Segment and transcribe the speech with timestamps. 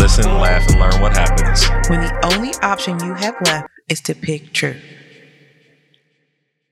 [0.00, 1.68] Listen, laugh, and learn what happens.
[1.90, 4.82] when the only option you have left is to pick truth.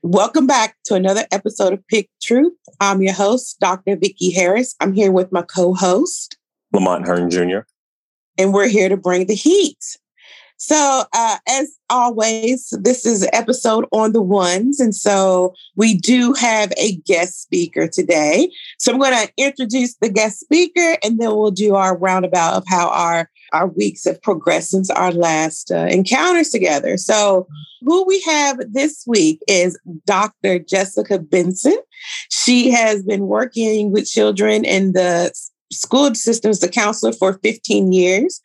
[0.01, 2.57] Welcome back to another episode of Pick Truth.
[2.81, 3.97] I'm your host, Dr.
[3.97, 4.75] Vicki Harris.
[4.79, 6.37] I'm here with my co-host,
[6.73, 7.59] Lamont Hearn Jr.
[8.39, 9.98] and we're here to bring the heat.
[10.59, 14.81] So, uh, as always, this is episode on the ones.
[14.81, 18.51] And so we do have a guest speaker today.
[18.77, 22.65] So I'm going to introduce the guest speaker and then we'll do our roundabout of
[22.67, 26.97] how our, our weeks have progressed since our last uh, encounters together.
[26.97, 27.47] So
[27.81, 30.59] who we have this week is Dr.
[30.59, 31.77] Jessica Benson.
[32.31, 35.31] She has been working with children in the
[35.71, 38.41] school systems, the counselor for 15 years.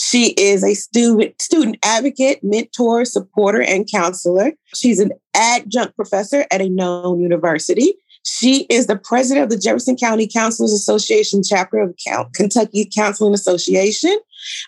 [0.00, 4.52] She is a student student advocate, mentor, supporter, and counselor.
[4.72, 7.94] She's an adjunct professor at a known university.
[8.22, 11.96] She is the president of the Jefferson County Counselors Association chapter of
[12.32, 14.16] Kentucky Counseling Association.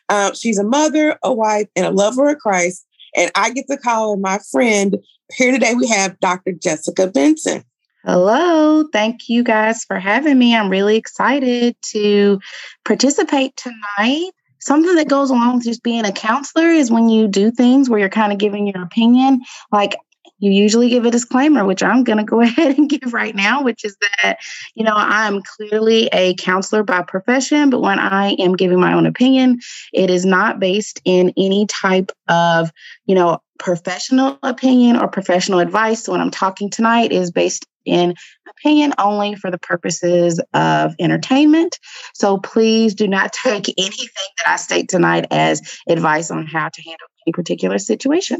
[0.08, 2.84] Um, she's a mother, a wife, and a lover of Christ.
[3.16, 4.96] And I get to call my friend.
[5.32, 6.54] Here today we have Dr.
[6.54, 7.62] Jessica Benson.
[8.04, 8.84] Hello.
[8.92, 10.56] Thank you guys for having me.
[10.56, 12.40] I'm really excited to
[12.84, 14.32] participate tonight.
[14.60, 17.98] Something that goes along with just being a counselor is when you do things where
[17.98, 19.42] you're kind of giving your opinion.
[19.72, 19.96] Like
[20.40, 23.62] you usually give a disclaimer, which I'm going to go ahead and give right now,
[23.62, 24.38] which is that,
[24.74, 29.06] you know, I'm clearly a counselor by profession, but when I am giving my own
[29.06, 29.60] opinion,
[29.92, 32.72] it is not based in any type of,
[33.06, 36.04] you know, professional opinion or professional advice.
[36.04, 38.14] So when I'm talking tonight is based in
[38.48, 41.78] opinion only for the purposes of entertainment.
[42.14, 44.06] So please do not take anything
[44.38, 48.38] that I state tonight as advice on how to handle any particular situation.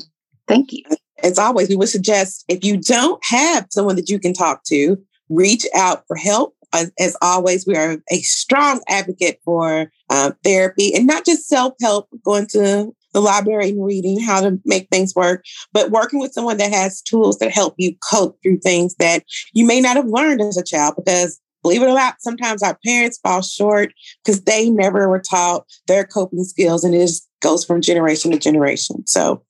[0.49, 0.85] Thank you.
[1.23, 4.97] As always, we would suggest if you don't have someone that you can talk to,
[5.29, 6.55] reach out for help.
[6.73, 12.09] As, always, we are a strong advocate for uh, therapy and not just self help,
[12.25, 16.59] going to the library and reading how to make things work, but working with someone
[16.59, 20.41] that has tools that help you cope through things that you may not have learned
[20.41, 23.93] as a child because believe it or not, sometimes our parents fall short
[24.25, 28.39] because they never were taught their coping skills and it just goes from generation to
[28.39, 29.07] generation.
[29.07, 29.45] So,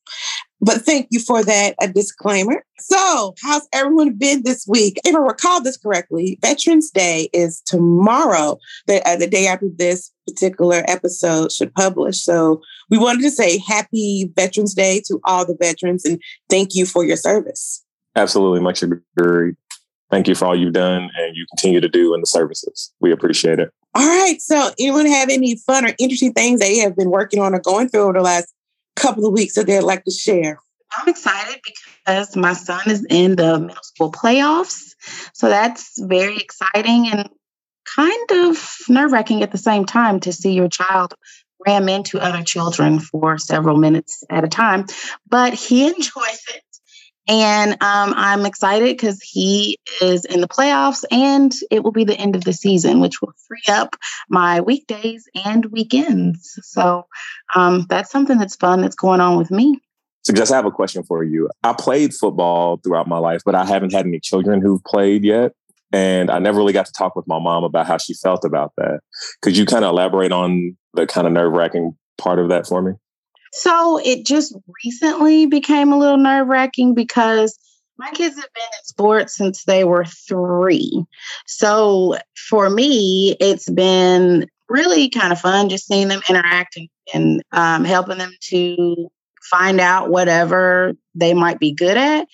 [0.61, 2.65] but thank you for that a disclaimer.
[2.79, 5.01] So, how's everyone been this week?
[5.05, 10.11] If I recall this correctly, Veterans Day is tomorrow, the, uh, the day after this
[10.27, 12.21] particular episode should publish.
[12.21, 16.87] So, we wanted to say happy Veterans Day to all the veterans and thank you
[16.87, 17.85] for your service.
[18.17, 19.57] Absolutely, much agreed.
[20.11, 22.93] Thank you for all you've done and you continue to do in the services.
[23.01, 23.71] We appreciate it.
[23.95, 24.41] All right.
[24.41, 27.89] So, anyone have any fun or interesting things they have been working on or going
[27.89, 28.53] through over the last
[29.01, 30.59] couple of weeks that they'd like to share?
[30.97, 34.95] I'm excited because my son is in the middle school playoffs.
[35.35, 37.29] So that's very exciting and
[37.97, 41.15] kind of nerve wracking at the same time to see your child
[41.67, 44.87] ram into other children for several minutes at a time.
[45.29, 46.63] But he enjoys it.
[47.31, 52.17] And um, I'm excited because he is in the playoffs and it will be the
[52.17, 53.95] end of the season, which will free up
[54.29, 56.59] my weekdays and weekends.
[56.65, 57.07] So
[57.55, 59.81] um, that's something that's fun that's going on with me.
[60.23, 61.49] So, Jess, I have a question for you.
[61.63, 65.53] I played football throughout my life, but I haven't had any children who've played yet.
[65.93, 68.73] And I never really got to talk with my mom about how she felt about
[68.77, 69.01] that.
[69.41, 72.83] Could you kind of elaborate on the kind of nerve wracking part of that for
[72.83, 72.93] me?
[73.53, 77.59] So it just recently became a little nerve wracking because
[77.99, 81.05] my kids have been in sports since they were three.
[81.47, 82.17] So
[82.49, 86.79] for me, it's been really kind of fun just seeing them interact
[87.13, 89.11] and, um, helping them to
[89.43, 92.29] find out whatever they might be good at.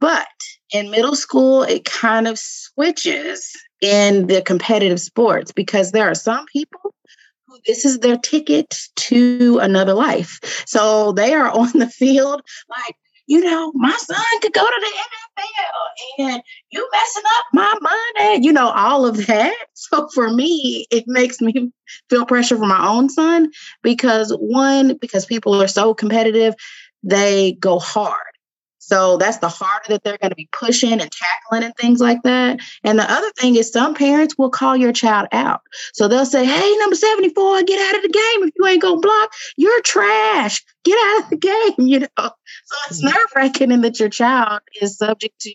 [0.00, 0.26] But
[0.72, 6.46] in middle school, it kind of switches in the competitive sports because there are some
[6.52, 6.94] people
[7.66, 10.38] this is their ticket to another life.
[10.66, 12.96] So they are on the field like,
[13.26, 18.44] you know, my son could go to the NFL and you messing up my money,
[18.44, 19.54] you know, all of that.
[19.76, 21.70] So for me, it makes me
[22.08, 23.50] feel pressure for my own son
[23.82, 26.54] because one, because people are so competitive,
[27.02, 28.33] they go hard.
[28.86, 32.22] So that's the harder that they're going to be pushing and tackling and things like
[32.24, 32.60] that.
[32.82, 35.62] And the other thing is, some parents will call your child out.
[35.94, 38.48] So they'll say, Hey, number 74, get out of the game.
[38.48, 40.62] If you ain't going to block, you're trash.
[40.84, 41.36] Get out of the
[41.78, 41.88] game.
[41.88, 42.30] You know, so
[42.88, 43.06] it's mm-hmm.
[43.06, 45.54] nerve wracking in that your child is subject to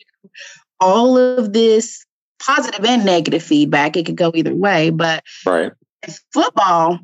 [0.80, 2.04] all of this
[2.40, 3.96] positive and negative feedback.
[3.96, 4.90] It could go either way.
[4.90, 5.72] But right.
[6.34, 7.00] football,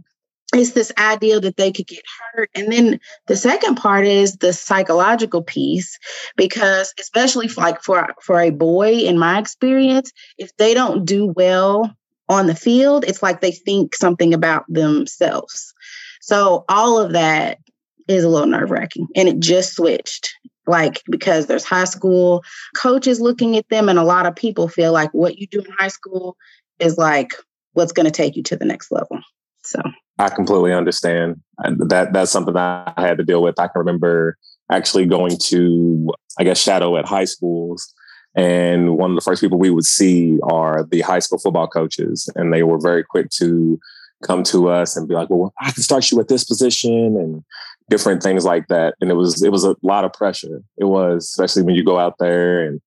[0.60, 2.04] it's this idea that they could get
[2.34, 2.50] hurt.
[2.56, 5.98] And then the second part is the psychological piece,
[6.36, 11.28] because especially for like for for a boy, in my experience, if they don't do
[11.28, 11.96] well
[12.30, 15.74] on the field, it's like they think something about themselves.
[16.22, 17.60] So all of that
[18.08, 19.08] is a little nerve wracking.
[19.16, 20.34] And it just switched.
[20.68, 22.44] Like, because there's high school
[22.76, 25.72] coaches looking at them, and a lot of people feel like what you do in
[25.78, 26.38] high school
[26.80, 27.34] is like
[27.74, 29.20] what's going to take you to the next level.
[29.64, 29.80] So
[30.18, 31.42] I completely understand.
[31.58, 33.60] That that's something that I had to deal with.
[33.60, 34.38] I can remember
[34.72, 37.94] actually going to, I guess, shadow at high schools.
[38.36, 42.30] And one of the first people we would see are the high school football coaches.
[42.36, 43.80] And they were very quick to
[44.24, 47.44] come to us and be like, well, I can start you at this position and
[47.90, 48.96] different things like that.
[49.00, 50.64] And it was it was a lot of pressure.
[50.78, 52.82] It was, especially when you go out there and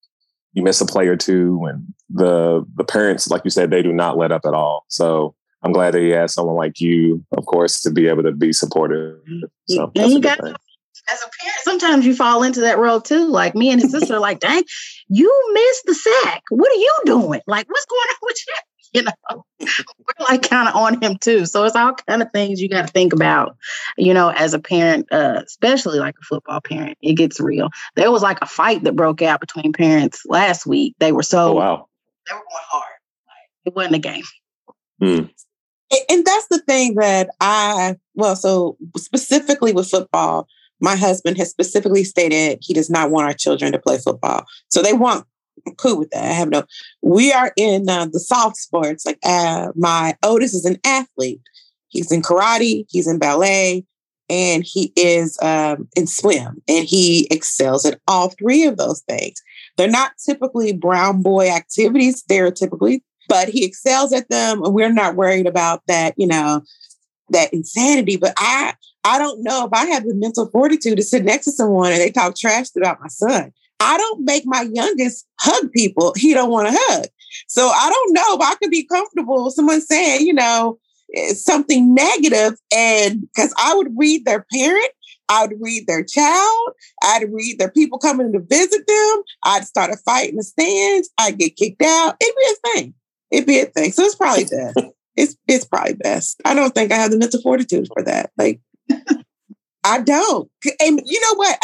[0.53, 3.93] you miss a play or two and the the parents, like you said, they do
[3.93, 4.85] not let up at all.
[4.89, 8.33] So I'm glad that he has someone like you, of course, to be able to
[8.33, 9.17] be supportive.
[9.69, 10.39] So and you got
[11.11, 13.27] as a parent, sometimes you fall into that role too.
[13.27, 14.63] Like me and his sister are like, dang,
[15.09, 16.43] you missed the sack.
[16.51, 17.41] What are you doing?
[17.47, 18.55] Like, what's going on with you?
[18.95, 21.45] You know, we're like kind of on him too.
[21.45, 23.55] So it's all kind of things you got to think about,
[23.99, 26.97] you know, as a parent, uh, especially like a football parent.
[27.03, 27.69] It gets real.
[27.97, 30.95] There was like a fight that broke out between parents last week.
[31.01, 31.89] They were so, oh, wow.
[32.27, 32.93] they were going hard.
[33.27, 34.25] Like, it wasn't a game.
[35.03, 35.31] Mm.
[36.11, 40.47] And that's the thing that I, well, so specifically with football,
[40.81, 44.45] my husband has specifically stated he does not want our children to play football.
[44.69, 45.27] So they want,
[45.67, 46.25] I'm cool with that.
[46.25, 46.65] I have no,
[47.03, 49.05] we are in uh, the soft sports.
[49.05, 51.41] Like uh, my Otis is an athlete.
[51.89, 53.85] He's in karate, he's in ballet,
[54.29, 56.63] and he is um, in swim.
[56.69, 59.43] And he excels at all three of those things.
[59.77, 62.25] They're not typically brown boy activities.
[62.29, 66.63] They're typically but he excels at them and we're not worried about that, you know,
[67.31, 68.17] that insanity.
[68.17, 71.53] But I I don't know if I have the mental fortitude to sit next to
[71.53, 73.53] someone and they talk trash about my son.
[73.81, 77.07] I don't make my youngest hug people he don't want to hug.
[77.47, 80.79] So I don't know if I could be comfortable with someone saying, you know,
[81.15, 84.91] eh, something negative and because I would read their parent
[85.29, 86.73] I would read their child.
[87.03, 89.23] I'd read their people coming to visit them.
[89.45, 91.11] I'd start a fight in the stands.
[91.19, 92.17] I'd get kicked out.
[92.21, 92.95] It'd be a thing
[93.31, 93.93] it'd be a thing.
[93.93, 94.81] So it's probably best.
[95.17, 96.41] it's it's probably best.
[96.45, 98.31] I don't think I have the mental fortitude for that.
[98.37, 98.61] Like
[99.85, 100.51] I don't.
[100.81, 101.59] And you know what?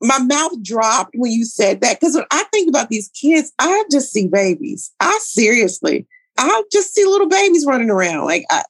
[0.00, 3.84] My mouth dropped when you said that because when I think about these kids, I
[3.90, 4.92] just see babies.
[5.00, 6.06] I seriously,
[6.36, 8.24] I just see little babies running around.
[8.24, 8.62] Like, I,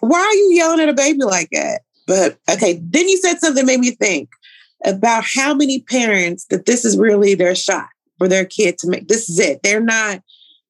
[0.00, 1.82] why are you yelling at a baby like that?
[2.06, 4.28] But okay, then you said something made me think
[4.84, 7.88] about how many parents that this is really their shot
[8.18, 9.60] for their kid to make this is it.
[9.62, 10.22] They're not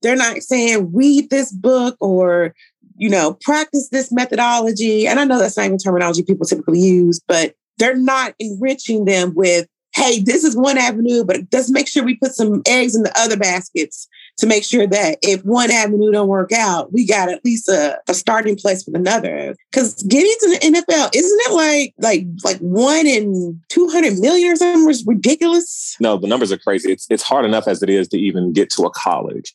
[0.02, 2.54] they're not saying read this book or,
[2.96, 5.06] you know, practice this methodology.
[5.06, 9.34] And I know that's not even terminology people typically use, but they're not enriching them
[9.34, 13.02] with, hey, this is one avenue, but let's make sure we put some eggs in
[13.02, 14.08] the other baskets
[14.38, 17.98] to make sure that if one avenue don't work out, we got at least a,
[18.06, 19.56] a starting place with another.
[19.72, 24.52] Because getting to the NFL, isn't it like like like one in two hundred million
[24.52, 24.90] or something?
[24.90, 25.96] Is ridiculous.
[26.00, 26.92] No, the numbers are crazy.
[26.92, 29.54] It's it's hard enough as it is to even get to a college.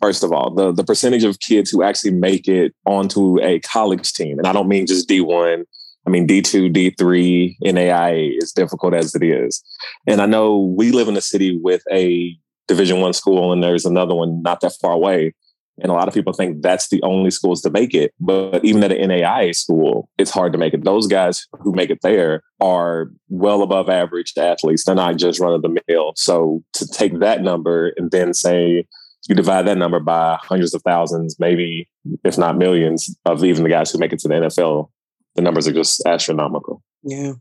[0.00, 4.12] First of all, the, the percentage of kids who actually make it onto a college
[4.12, 5.64] team, and I don't mean just D1,
[6.06, 9.62] I mean D2, D3, NAIA, is difficult as it is.
[10.06, 12.36] And I know we live in a city with a
[12.68, 15.34] division one school and there's another one not that far away.
[15.82, 18.12] And a lot of people think that's the only schools to make it.
[18.20, 20.84] But even at an NAIA school, it's hard to make it.
[20.84, 24.84] Those guys who make it there are well above average athletes.
[24.84, 26.12] They're not just run of the mill.
[26.16, 28.86] So to take that number and then say
[29.28, 31.88] you divide that number by hundreds of thousands, maybe
[32.24, 34.88] if not millions, of even the guys who make it to the NFL,
[35.34, 36.82] the numbers are just astronomical.
[37.02, 37.32] Yeah.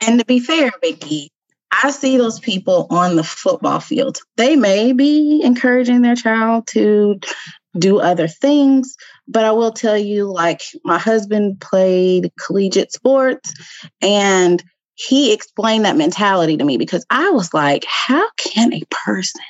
[0.00, 1.30] And to be fair, Vicki,
[1.70, 4.18] I see those people on the football field.
[4.36, 7.20] They may be encouraging their child to
[7.78, 13.52] do other things, but I will tell you like my husband played collegiate sports
[14.00, 14.62] and
[14.94, 19.42] he explained that mentality to me because I was like, how can a person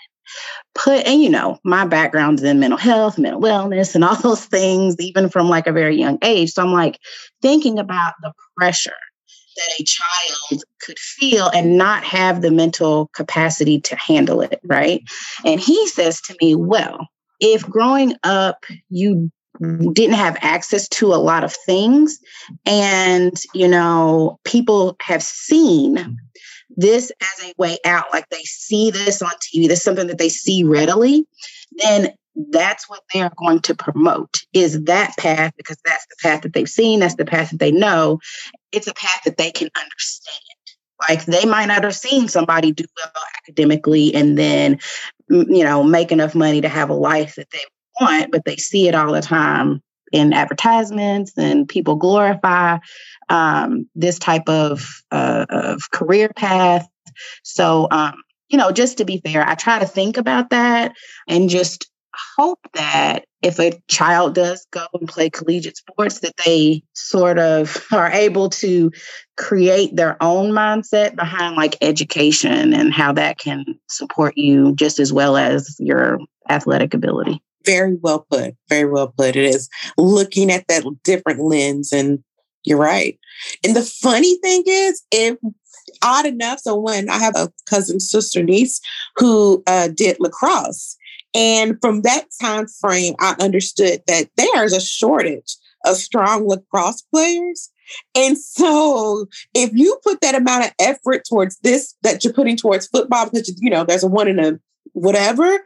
[0.74, 4.44] put and you know my background is in mental health mental wellness and all those
[4.44, 6.98] things even from like a very young age so i'm like
[7.42, 8.92] thinking about the pressure
[9.58, 15.02] that a child could feel and not have the mental capacity to handle it, right?
[15.44, 17.08] And he says to me, Well,
[17.40, 19.30] if growing up you
[19.92, 22.18] didn't have access to a lot of things
[22.64, 26.16] and you know people have seen
[26.78, 30.18] this as a way out like they see this on tv this is something that
[30.18, 31.26] they see readily
[31.72, 32.08] then
[32.50, 36.52] that's what they are going to promote is that path because that's the path that
[36.52, 38.20] they've seen that's the path that they know.
[38.70, 40.44] It's a path that they can understand.
[41.08, 44.78] Like they might not have seen somebody do well academically and then
[45.28, 47.60] you know make enough money to have a life that they
[48.00, 49.80] want but they see it all the time
[50.12, 52.78] in advertisements and people glorify
[53.28, 56.88] um, this type of, uh, of career path.
[57.42, 58.14] So um,
[58.48, 60.94] you know just to be fair i try to think about that
[61.28, 61.90] and just
[62.36, 67.86] hope that if a child does go and play collegiate sports that they sort of
[67.92, 68.90] are able to
[69.36, 75.12] create their own mindset behind like education and how that can support you just as
[75.12, 80.66] well as your athletic ability very well put very well put it is looking at
[80.68, 82.22] that different lens and
[82.64, 83.18] you're right
[83.64, 85.36] and the funny thing is if
[86.02, 88.80] odd enough so when i have a cousin sister niece
[89.16, 90.98] who uh, did lacrosse
[91.34, 97.02] and from that time frame, I understood that there is a shortage of strong lacrosse
[97.02, 97.70] players.
[98.14, 102.86] And so if you put that amount of effort towards this that you're putting towards
[102.86, 104.58] football, because you know there's a one in a
[104.92, 105.60] whatever,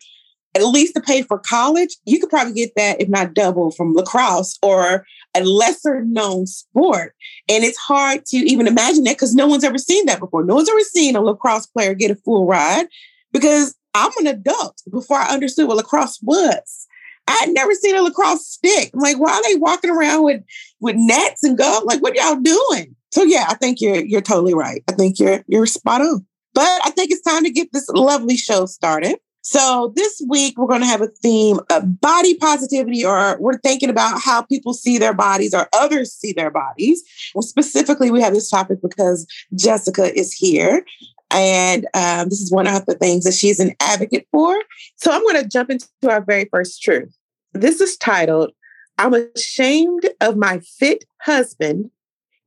[0.54, 3.94] at least to pay for college, you could probably get that, if not double, from
[3.94, 7.14] lacrosse or a lesser known sport.
[7.48, 10.44] And it's hard to even imagine that because no one's ever seen that before.
[10.44, 12.86] No one's ever seen a lacrosse player get a full ride
[13.32, 16.86] because I'm an adult before I understood what lacrosse was.
[17.28, 18.90] I had never seen a lacrosse stick.
[18.92, 20.42] I'm like, why are they walking around with
[20.80, 21.80] with nets and go?
[21.84, 22.96] Like, what y'all doing?
[23.12, 24.82] So yeah, I think you're you're totally right.
[24.88, 26.26] I think you're you're spot on.
[26.54, 29.18] But I think it's time to get this lovely show started.
[29.42, 33.90] So this week we're going to have a theme of body positivity, or we're thinking
[33.90, 37.02] about how people see their bodies or others see their bodies.
[37.34, 40.84] Well, specifically, we have this topic because Jessica is here.
[41.32, 44.56] And um, this is one of the things that she's an advocate for.
[44.96, 47.16] So I'm going to jump into our very first truth.
[47.52, 48.52] This is titled,
[48.98, 51.90] I'm ashamed of my fit husband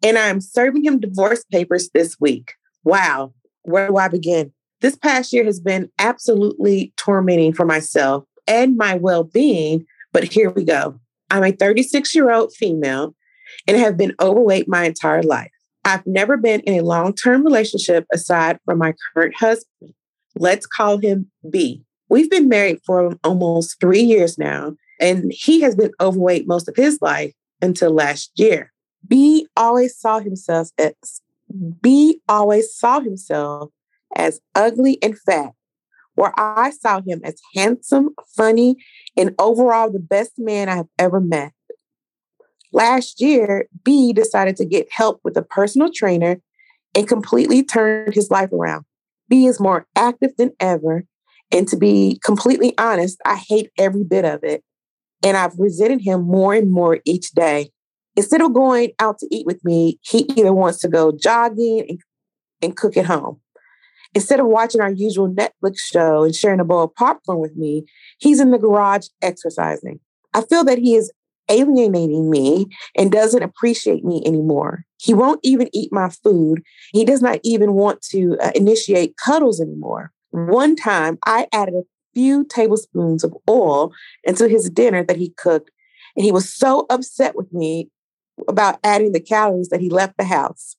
[0.03, 2.53] and I'm serving him divorce papers this week.
[2.83, 3.33] Wow,
[3.63, 4.53] where do I begin?
[4.81, 10.49] This past year has been absolutely tormenting for myself and my well being, but here
[10.49, 10.99] we go.
[11.29, 13.15] I'm a 36 year old female
[13.67, 15.51] and have been overweight my entire life.
[15.83, 19.93] I've never been in a long term relationship aside from my current husband.
[20.35, 21.83] Let's call him B.
[22.09, 26.75] We've been married for almost three years now, and he has been overweight most of
[26.75, 28.71] his life until last year.
[29.07, 31.21] B always saw himself as
[31.81, 33.69] B always saw himself
[34.15, 35.51] as ugly and fat,
[36.15, 38.77] where I saw him as handsome, funny,
[39.17, 41.51] and overall the best man I have ever met.
[42.71, 46.41] Last year, B decided to get help with a personal trainer
[46.93, 48.85] and completely turned his life around.
[49.29, 51.05] B is more active than ever.
[51.51, 54.63] And to be completely honest, I hate every bit of it.
[55.23, 57.71] And I've resented him more and more each day.
[58.15, 61.99] Instead of going out to eat with me, he either wants to go jogging and,
[62.61, 63.39] and cook at home.
[64.15, 67.85] Instead of watching our usual Netflix show and sharing a bowl of popcorn with me,
[68.17, 69.99] he's in the garage exercising.
[70.33, 71.11] I feel that he is
[71.49, 72.67] alienating me
[72.97, 74.85] and doesn't appreciate me anymore.
[74.97, 76.63] He won't even eat my food.
[76.93, 80.11] He does not even want to uh, initiate cuddles anymore.
[80.31, 83.93] One time, I added a few tablespoons of oil
[84.23, 85.71] into his dinner that he cooked,
[86.15, 87.89] and he was so upset with me
[88.47, 90.77] about adding the calories that he left the house.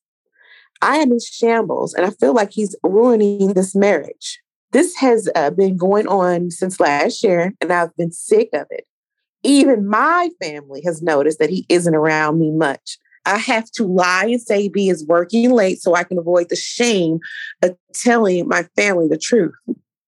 [0.83, 4.41] I am in shambles, and I feel like he's ruining this marriage.
[4.73, 8.85] This has uh, been going on since last year, and I've been sick of it.
[9.43, 12.99] Even my family has noticed that he isn't around me much.
[13.25, 16.57] I have to lie and say B is working late so I can avoid the
[16.57, 17.19] shame
[17.63, 19.55] of telling my family the truth.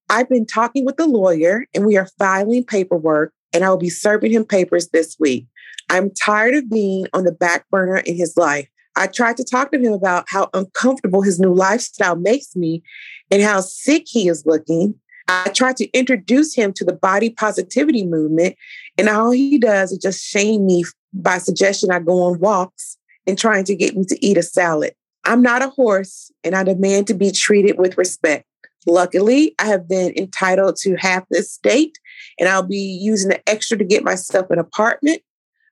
[0.09, 3.91] I've been talking with the lawyer and we are filing paperwork, and I will be
[3.91, 5.47] serving him papers this week.
[5.91, 8.69] I'm tired of being on the back burner in his life.
[8.99, 12.83] I tried to talk to him about how uncomfortable his new lifestyle makes me
[13.31, 14.95] and how sick he is looking.
[15.29, 18.57] I tried to introduce him to the body positivity movement,
[18.97, 23.39] and all he does is just shame me by suggesting I go on walks and
[23.39, 24.95] trying to get me to eat a salad.
[25.25, 28.47] I'm not a horse, and I demand to be treated with respect.
[28.87, 31.99] Luckily, I have been entitled to half the estate,
[32.41, 35.21] and I'll be using the extra to get myself an apartment.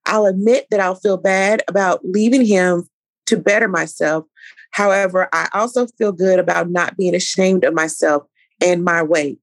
[0.04, 2.88] I'll admit that I'll feel bad about leaving him
[3.26, 4.24] to better myself.
[4.72, 8.24] However, I also feel good about not being ashamed of myself
[8.62, 9.38] and my weight.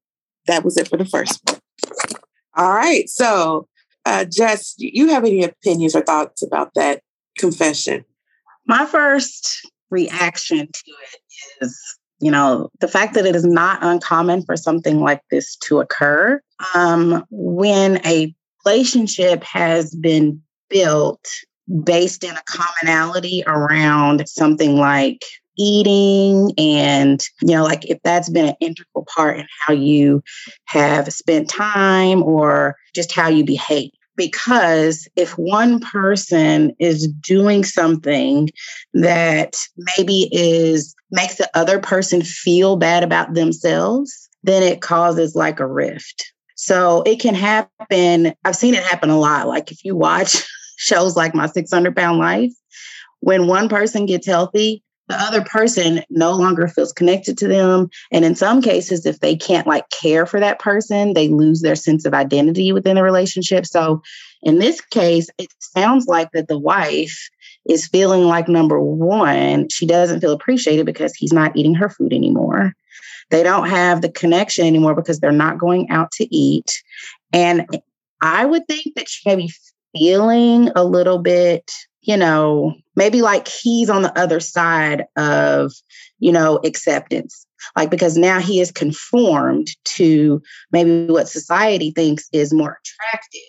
[0.47, 1.59] That was it for the first one.
[2.55, 3.09] All right.
[3.09, 3.67] So,
[4.05, 7.01] uh, Jess, you have any opinions or thoughts about that
[7.37, 8.05] confession?
[8.67, 11.79] My first reaction to it is,
[12.19, 16.41] you know, the fact that it is not uncommon for something like this to occur.
[16.75, 18.33] Um, when a
[18.65, 21.27] relationship has been built
[21.83, 25.23] based in a commonality around something like
[25.57, 30.23] eating and you know like if that's been an integral part in how you
[30.65, 33.91] have spent time or just how you behave.
[34.15, 38.49] Because if one person is doing something
[38.93, 39.55] that
[39.97, 45.67] maybe is makes the other person feel bad about themselves then it causes like a
[45.67, 46.31] rift.
[46.55, 48.33] So it can happen.
[48.43, 49.47] I've seen it happen a lot.
[49.47, 50.43] Like if you watch
[50.83, 52.53] shows like my 600 pound life
[53.21, 57.89] when one person gets healthy the other person no longer feels connected to them.
[58.11, 61.75] And in some cases, if they can't like care for that person, they lose their
[61.75, 63.65] sense of identity within the relationship.
[63.65, 64.01] So
[64.41, 67.29] in this case, it sounds like that the wife
[67.65, 72.13] is feeling like number one, she doesn't feel appreciated because he's not eating her food
[72.13, 72.73] anymore.
[73.29, 76.81] They don't have the connection anymore because they're not going out to eat.
[77.33, 77.67] And
[78.21, 79.53] I would think that she may be
[79.93, 81.71] feeling a little bit
[82.03, 85.71] you know, maybe like he's on the other side of,
[86.19, 87.45] you know, acceptance.
[87.75, 93.41] Like, because now he is conformed to maybe what society thinks is more attractive,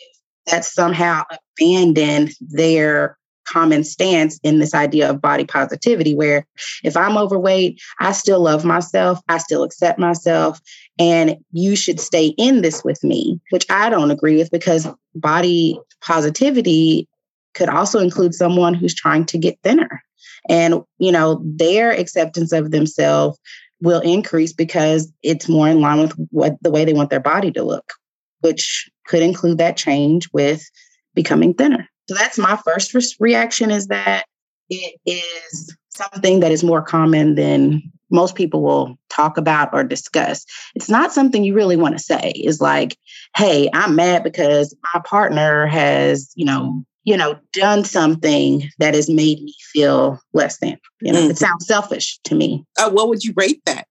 [0.46, 1.24] that somehow
[1.58, 6.46] abandoned their common stance in this idea of body positivity, where
[6.82, 10.60] if I'm overweight, I still love myself, I still accept myself,
[10.98, 15.78] and you should stay in this with me, which I don't agree with because body
[16.04, 17.08] positivity
[17.54, 20.02] could also include someone who's trying to get thinner.
[20.48, 23.38] And, you know, their acceptance of themselves
[23.80, 27.50] will increase because it's more in line with what the way they want their body
[27.52, 27.92] to look,
[28.40, 30.68] which could include that change with
[31.14, 31.88] becoming thinner.
[32.08, 34.26] So that's my first reaction is that
[34.68, 37.82] it is something that is more common than
[38.14, 40.46] most people will talk about or discuss.
[40.74, 42.32] It's not something you really want to say.
[42.36, 42.96] Is like,
[43.36, 49.10] hey, I'm mad because my partner has, you know, you know, done something that has
[49.10, 50.78] made me feel less than.
[51.02, 51.30] You know, mm.
[51.30, 52.64] it sounds selfish to me.
[52.78, 53.86] Uh, what would you rate that?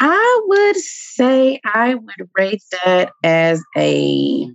[0.00, 4.48] I would say I would rate that as a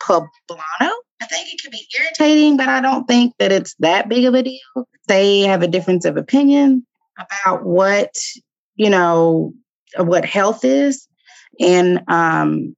[0.00, 0.90] poblano.
[1.22, 4.34] I think it could be irritating, but I don't think that it's that big of
[4.34, 4.88] a deal.
[5.06, 6.86] They have a difference of opinion
[7.18, 8.14] about what,
[8.80, 9.52] you know,
[9.98, 11.06] what health is.
[11.60, 12.74] And um,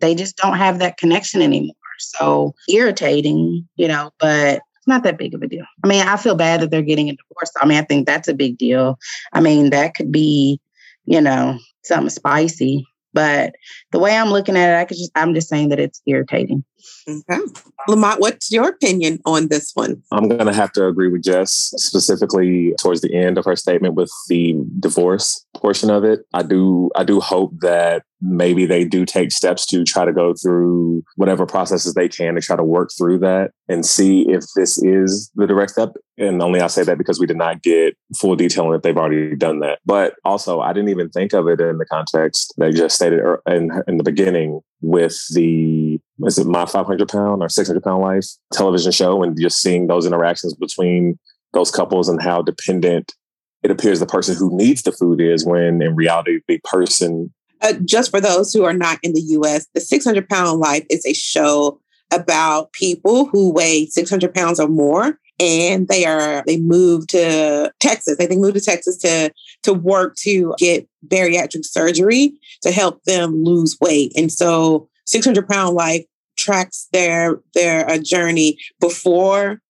[0.00, 1.76] they just don't have that connection anymore.
[2.00, 5.64] So irritating, you know, but it's not that big of a deal.
[5.84, 7.52] I mean, I feel bad that they're getting a divorce.
[7.60, 8.98] I mean, I think that's a big deal.
[9.32, 10.60] I mean, that could be,
[11.04, 12.84] you know, something spicy.
[13.12, 13.54] But
[13.92, 16.64] the way I'm looking at it, I could just I'm just saying that it's irritating.
[17.08, 17.40] Okay.
[17.88, 20.02] Lamont, what's your opinion on this one?
[20.12, 23.94] I'm going to have to agree with Jess, specifically towards the end of her statement
[23.94, 26.20] with the divorce portion of it.
[26.32, 30.32] I do, I do hope that maybe they do take steps to try to go
[30.34, 34.82] through whatever processes they can to try to work through that and see if this
[34.82, 35.90] is the direct step.
[36.16, 38.96] And only I say that because we did not get full detail on if they've
[38.96, 39.80] already done that.
[39.84, 43.42] But also, I didn't even think of it in the context they just stated er,
[43.46, 48.26] in, in the beginning with the is it my 500 pound or 600 pound life
[48.52, 51.18] television show and just seeing those interactions between
[51.52, 53.14] those couples and how dependent
[53.62, 57.72] it appears the person who needs the food is when in reality the person uh,
[57.84, 61.14] just for those who are not in the us the 600 pound life is a
[61.14, 61.80] show
[62.12, 68.16] about people who weigh 600 pounds or more and they are they moved to texas.
[68.16, 69.32] They, think moved to texas to
[69.64, 74.12] to work to get bariatric surgery to help them lose weight.
[74.16, 76.04] And so 600 pound life
[76.36, 79.60] tracks their their uh, journey before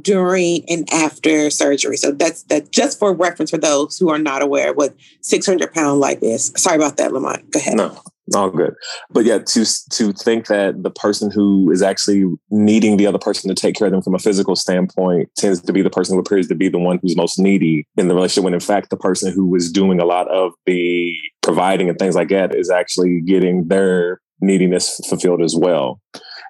[0.00, 1.96] during and after surgery.
[1.96, 6.00] So that's that just for reference for those who are not aware what 600 pound
[6.00, 6.52] life is.
[6.56, 7.50] Sorry about that lamont.
[7.50, 7.76] Go ahead.
[7.76, 7.98] No
[8.34, 8.74] all good
[9.10, 13.48] but yeah to to think that the person who is actually needing the other person
[13.48, 16.20] to take care of them from a physical standpoint tends to be the person who
[16.20, 18.96] appears to be the one who's most needy in the relationship when in fact the
[18.96, 23.20] person who is doing a lot of the providing and things like that is actually
[23.20, 26.00] getting their neediness fulfilled as well.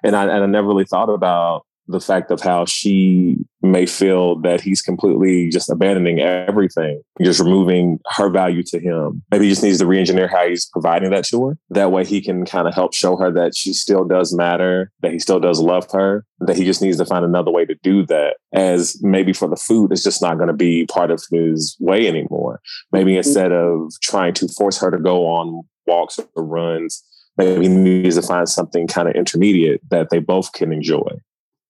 [0.03, 4.39] And I, and I never really thought about the fact of how she may feel
[4.41, 9.21] that he's completely just abandoning everything, just removing her value to him.
[9.31, 11.57] Maybe he just needs to re-engineer how he's providing that to her.
[11.69, 15.11] That way he can kind of help show her that she still does matter, that
[15.11, 18.05] he still does love her, that he just needs to find another way to do
[18.07, 18.35] that.
[18.53, 22.07] As maybe for the food, it's just not going to be part of his way
[22.07, 22.61] anymore.
[22.91, 23.17] Maybe mm-hmm.
[23.19, 27.03] instead of trying to force her to go on walks or runs,
[27.37, 31.19] maybe he needs to find something kind of intermediate that they both can enjoy.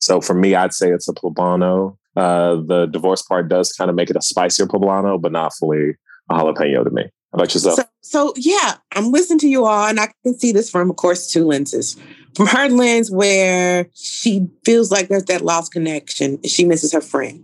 [0.03, 1.97] So for me, I'd say it's a poblano.
[2.15, 5.91] Uh, the divorce part does kind of make it a spicier poblano, but not fully
[6.29, 7.03] a jalapeno to me.
[7.03, 7.75] How about yourself?
[7.75, 10.97] So, so yeah, I'm listening to you all, and I can see this from, of
[10.97, 11.97] course, two lenses.
[12.35, 17.43] From her lens, where she feels like there's that lost connection, she misses her friend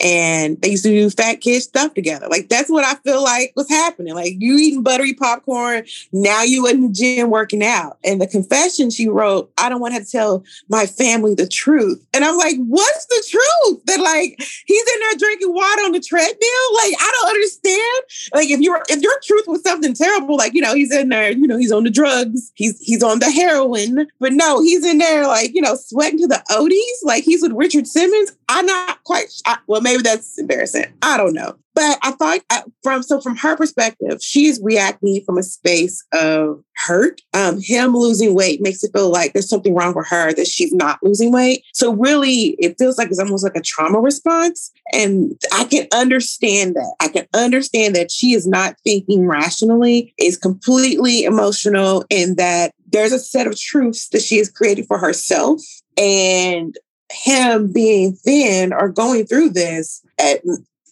[0.00, 2.26] and they used to do fat kid stuff together.
[2.28, 4.14] Like that's what I feel like was happening.
[4.14, 7.98] Like you eating buttery popcorn, now you in the gym working out.
[8.04, 12.04] And the confession she wrote, I don't want to tell my family the truth.
[12.12, 13.84] And I'm like, what's the truth?
[13.86, 16.34] That like he's in there drinking water on the treadmill?
[16.74, 18.02] Like I don't understand.
[18.34, 21.30] Like if you're if your truth was something terrible, like you know, he's in there,
[21.30, 24.98] you know, he's on the drugs, he's he's on the heroin, but no, he's in
[24.98, 28.32] there like, you know, sweating to the Oldies, like he's with Richard Simmons.
[28.48, 30.86] I'm not quite I, well, maybe that's embarrassing.
[31.02, 31.54] I don't know.
[31.74, 36.62] But I thought uh, from so from her perspective, she's reacting from a space of
[36.76, 37.20] hurt.
[37.32, 40.72] Um, him losing weight makes it feel like there's something wrong with her that she's
[40.72, 41.64] not losing weight.
[41.72, 46.76] So really, it feels like it's almost like a trauma response, and I can understand
[46.76, 46.94] that.
[47.00, 53.12] I can understand that she is not thinking rationally, is completely emotional, and that there's
[53.12, 55.60] a set of truths that she has created for herself
[55.96, 56.76] and
[57.14, 60.42] him being thin or going through this it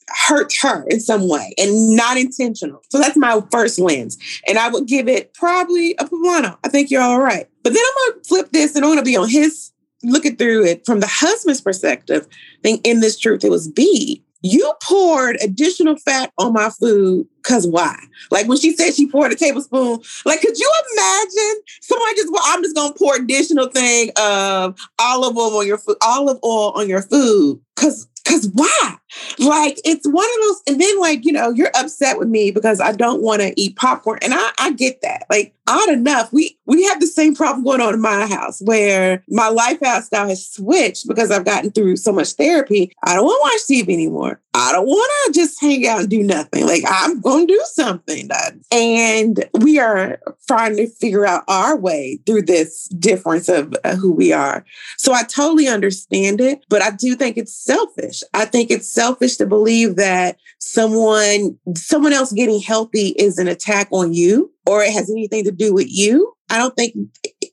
[0.08, 2.82] hurts her in some way and not intentional.
[2.90, 4.18] So that's my first lens.
[4.46, 6.58] And I would give it probably a poblano.
[6.64, 7.48] I think you're all right.
[7.62, 9.70] But then I'm to flip this and I'm to be on his
[10.02, 12.26] looking through it from the husband's perspective.
[12.30, 14.22] I think in this truth, it was B.
[14.42, 17.98] You poured additional fat on my food because why?
[18.30, 22.42] Like when she said she poured a tablespoon, like could you imagine someone just well,
[22.44, 26.88] I'm just gonna pour additional thing of olive oil on your food, olive oil on
[26.88, 27.60] your food.
[27.76, 28.96] Cause cause why?
[29.38, 32.80] Like it's one of those, and then like, you know, you're upset with me because
[32.80, 34.18] I don't want to eat popcorn.
[34.22, 35.26] And I, I get that.
[35.30, 39.22] Like, odd enough, we we have the same problem going on in my house where
[39.28, 42.92] my lifestyle has switched because I've gotten through so much therapy.
[43.04, 44.40] I don't want to watch TV anymore.
[44.54, 46.66] I don't want to just hang out and do nothing.
[46.66, 48.28] Like I'm going to do something.
[48.70, 54.12] And we are trying to figure out our way through this difference of uh, who
[54.12, 54.64] we are.
[54.98, 58.22] So I totally understand it, but I do think it's selfish.
[58.34, 63.88] I think it's selfish to believe that someone someone else getting healthy is an attack
[63.90, 66.34] on you or it has anything to do with you.
[66.50, 66.94] I don't think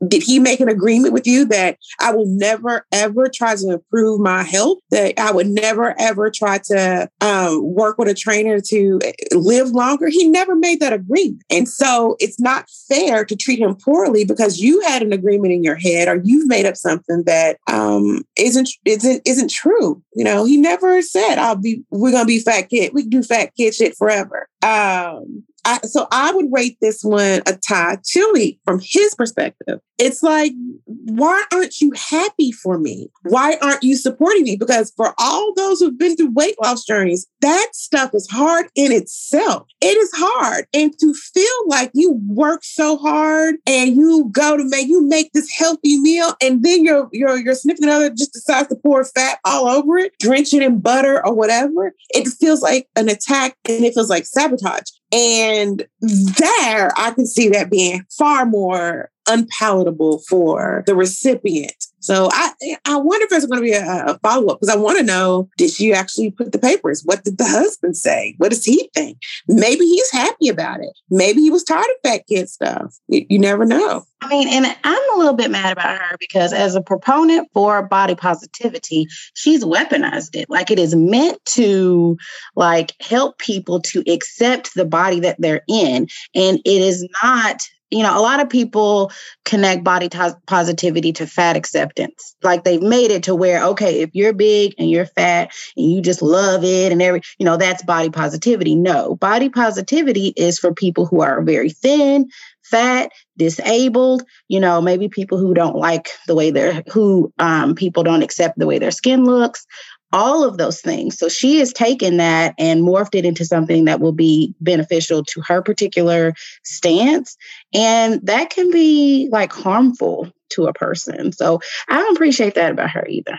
[0.07, 4.19] did he make an agreement with you that I will never ever try to improve
[4.19, 4.79] my health?
[4.91, 9.69] That I would never ever try to um, work with a trainer to eh, live
[9.69, 10.09] longer?
[10.09, 14.59] He never made that agreement, and so it's not fair to treat him poorly because
[14.59, 18.69] you had an agreement in your head or you've made up something that um, isn't
[18.85, 20.01] isn't isn't true.
[20.13, 22.93] You know, he never said I'll be we're gonna be fat kid.
[22.93, 24.47] We can do fat kid shit forever.
[24.61, 27.97] Um, I, so I would rate this one a Thai.
[28.03, 30.51] Chili, from his perspective, it's like,
[30.85, 33.11] why aren't you happy for me?
[33.23, 34.55] Why aren't you supporting me?
[34.55, 38.91] Because for all those who've been through weight loss journeys, that stuff is hard in
[38.91, 39.67] itself.
[39.79, 40.65] It is hard.
[40.73, 45.33] And to feel like you work so hard and you go to make you make
[45.33, 49.39] this healthy meal and then your your your significant other just decides to pour fat
[49.45, 53.85] all over it, drench it in butter or whatever, it feels like an attack and
[53.85, 54.89] it feels like sabotage.
[55.11, 61.85] And there I can see that being far more unpalatable for the recipient.
[61.99, 62.51] So I
[62.85, 65.03] I wonder if there's going to be a, a follow up because I want to
[65.03, 67.01] know did she actually put the papers?
[67.03, 68.35] What did the husband say?
[68.37, 69.19] What does he think?
[69.47, 70.97] Maybe he's happy about it.
[71.09, 72.95] Maybe he was tired of fat kid stuff.
[73.07, 74.03] You, you never know.
[74.21, 77.81] I mean, and I'm a little bit mad about her because as a proponent for
[77.81, 80.49] body positivity, she's weaponized it.
[80.49, 82.17] Like it is meant to
[82.55, 86.07] like help people to accept the body that they're in.
[86.35, 89.11] And it is not you know, a lot of people
[89.45, 92.35] connect body t- positivity to fat acceptance.
[92.43, 96.01] Like they've made it to where, okay, if you're big and you're fat and you
[96.01, 98.75] just love it and every, you know, that's body positivity.
[98.75, 102.29] No, body positivity is for people who are very thin,
[102.63, 108.03] fat, disabled, you know, maybe people who don't like the way they're, who um, people
[108.03, 109.65] don't accept the way their skin looks,
[110.11, 111.17] all of those things.
[111.17, 115.41] So she has taken that and morphed it into something that will be beneficial to
[115.41, 117.37] her particular stance.
[117.73, 121.31] And that can be like harmful to a person.
[121.31, 123.37] So I don't appreciate that about her either.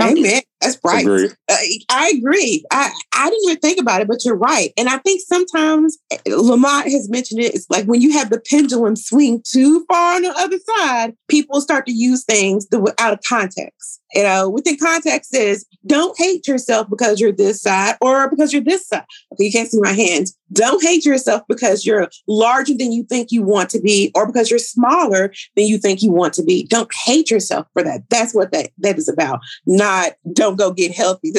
[0.00, 0.42] Amen.
[0.60, 1.02] That's right.
[1.02, 1.28] Agree.
[1.48, 1.56] Uh,
[1.90, 2.64] I agree.
[2.70, 4.72] I, I didn't even think about it, but you're right.
[4.76, 7.54] And I think sometimes eh, Lamont has mentioned it.
[7.54, 11.60] It's like when you have the pendulum swing too far on the other side, people
[11.60, 12.66] start to use things
[12.98, 14.00] out of context.
[14.14, 18.62] You know, within context is don't hate yourself because you're this side or because you're
[18.62, 19.04] this side.
[19.32, 20.36] Okay, you can't see my hands.
[20.52, 24.50] Don't hate yourself because you're larger than you think you want to be or because
[24.50, 26.66] you're smaller than you think you want to be.
[26.66, 28.02] Don't hate yourself for that.
[28.08, 29.40] That's what that, that is about.
[29.66, 31.32] Not don't go get healthy.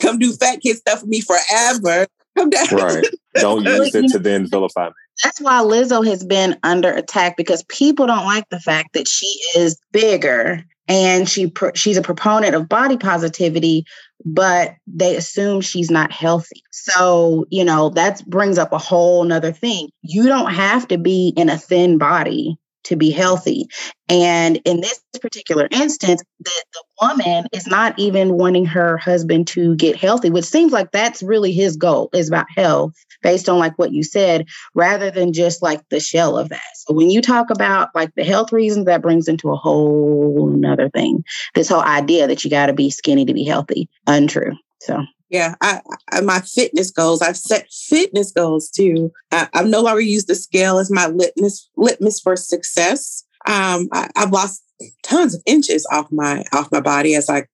[0.00, 2.06] Come do fat kid stuff with me forever.
[2.36, 2.66] Come down.
[2.72, 3.06] Right.
[3.34, 4.94] Don't use it to then vilify me.
[5.24, 9.26] That's why Lizzo has been under attack because people don't like the fact that she
[9.56, 13.84] is bigger and she she's a proponent of body positivity
[14.24, 16.62] but they assume she's not healthy.
[16.70, 19.90] So you know that brings up a whole nother thing.
[20.02, 23.68] You don't have to be in a thin body to be healthy.
[24.08, 29.74] And in this particular instance, the, the woman is not even wanting her husband to
[29.76, 33.76] get healthy, which seems like that's really his goal is about health, based on like
[33.78, 36.60] what you said, rather than just like the shell of that.
[36.74, 40.88] So when you talk about like the health reasons, that brings into a whole nother
[40.88, 41.24] thing.
[41.54, 44.52] This whole idea that you got to be skinny to be healthy, untrue.
[44.80, 45.80] So yeah, I,
[46.12, 47.22] I, my fitness goals.
[47.22, 49.12] I've set fitness goals too.
[49.32, 53.24] I, have no longer used the scale as my litmus litmus for success.
[53.46, 54.62] Um, I, have lost
[55.02, 57.46] tons of inches off my off my body as I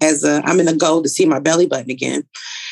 [0.00, 2.24] as a, I'm in a goal to see my belly button again.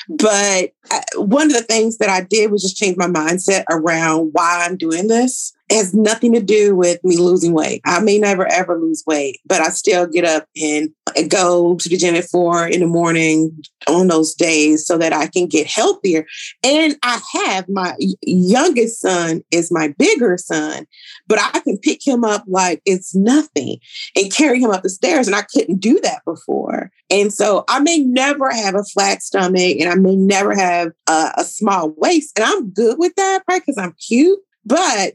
[0.09, 4.31] But uh, one of the things that I did was just change my mindset around
[4.33, 5.55] why I'm doing this.
[5.71, 7.81] Has nothing to do with me losing weight.
[7.85, 10.91] I may never ever lose weight, but I still get up and
[11.29, 15.27] go to the gym at four in the morning on those days so that I
[15.27, 16.27] can get healthier.
[16.63, 20.87] And I have my youngest son is my bigger son,
[21.27, 23.79] but I can pick him up like it's nothing
[24.17, 25.27] and carry him up the stairs.
[25.27, 26.91] And I couldn't do that before.
[27.11, 31.33] And so I may never have a flat stomach and I may never have a,
[31.39, 32.39] a small waist.
[32.39, 33.63] And I'm good with that, right?
[33.65, 35.15] Because I'm cute but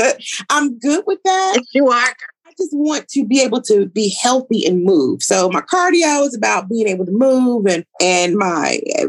[0.50, 1.54] I'm good with that.
[1.56, 2.14] Yes, you are.
[2.46, 5.22] I just want to be able to be healthy and move.
[5.22, 9.06] So my cardio is about being able to move, and and my uh,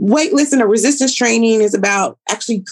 [0.00, 2.64] weightlifting or resistance training is about actually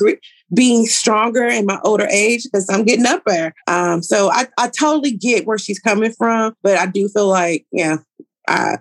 [0.55, 3.55] being stronger in my older age because I'm getting up there.
[3.67, 7.67] Um, so I, I totally get where she's coming from, but I do feel like,
[7.71, 7.99] yeah,
[8.49, 8.79] I,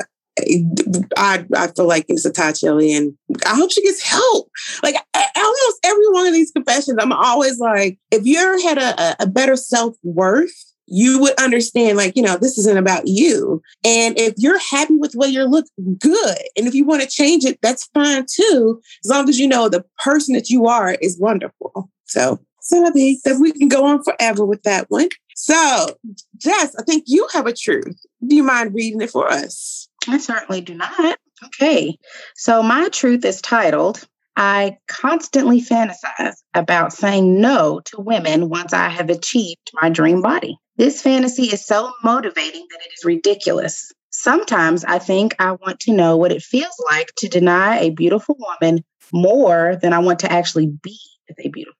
[1.17, 3.13] I I feel like it's a chili, and
[3.45, 4.49] I hope she gets help.
[4.83, 9.23] Like almost every one of these confessions, I'm always like, if you ever had a,
[9.23, 10.53] a better self worth,
[10.87, 13.61] you would understand, like, you know, this isn't about you.
[13.83, 15.65] And if you're happy with the way you look,
[15.99, 16.37] good.
[16.57, 19.69] And if you want to change it, that's fine too, as long as you know
[19.69, 21.89] the person that you are is wonderful.
[22.05, 22.89] So, so I
[23.25, 25.09] that we can go on forever with that one.
[25.35, 25.97] So,
[26.37, 27.97] Jess, I think you have a truth.
[28.25, 29.86] Do you mind reading it for us?
[30.07, 31.17] I certainly do not.
[31.43, 31.97] Okay.
[32.35, 38.87] So my truth is titled I constantly fantasize about saying no to women once I
[38.87, 40.59] have achieved my dream body.
[40.77, 43.91] This fantasy is so motivating that it is ridiculous.
[44.11, 48.37] Sometimes I think I want to know what it feels like to deny a beautiful
[48.37, 51.76] woman more than I want to actually be with a beautiful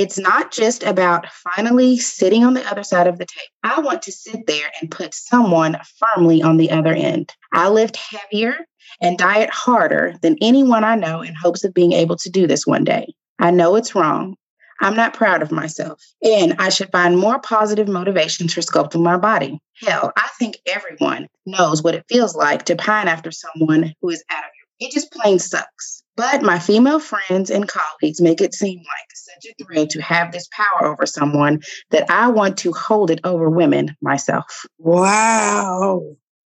[0.00, 3.52] it's not just about finally sitting on the other side of the table.
[3.62, 7.34] I want to sit there and put someone firmly on the other end.
[7.52, 8.56] I lift heavier
[9.02, 12.66] and diet harder than anyone I know in hopes of being able to do this
[12.66, 13.12] one day.
[13.38, 14.36] I know it's wrong.
[14.80, 16.02] I'm not proud of myself.
[16.22, 19.60] And I should find more positive motivations for sculpting my body.
[19.74, 24.24] Hell, I think everyone knows what it feels like to pine after someone who is
[24.30, 24.88] out of your.
[24.88, 26.02] It just plain sucks.
[26.20, 30.32] But my female friends and colleagues make it seem like such a thrill to have
[30.32, 34.66] this power over someone that I want to hold it over women myself.
[34.76, 36.02] Wow.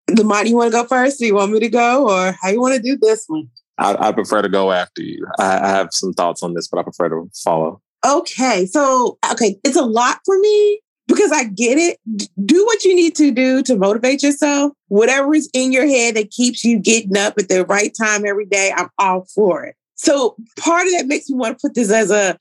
[0.09, 1.19] Lamont, you want to go first?
[1.19, 3.49] Do you want me to go or how you want to do this one?
[3.77, 5.27] I, I prefer to go after you.
[5.41, 7.83] I, I have some thoughts on this, but I prefer to follow.
[8.07, 8.67] Okay.
[8.67, 11.99] So, okay, it's a lot for me because I get it.
[12.45, 14.73] Do what you need to do to motivate yourself.
[14.88, 18.47] Whatever is in your head that keeps you getting up at the right time every
[18.47, 19.77] day, I'm all for it.
[19.97, 22.37] So part of that makes me want to put this as a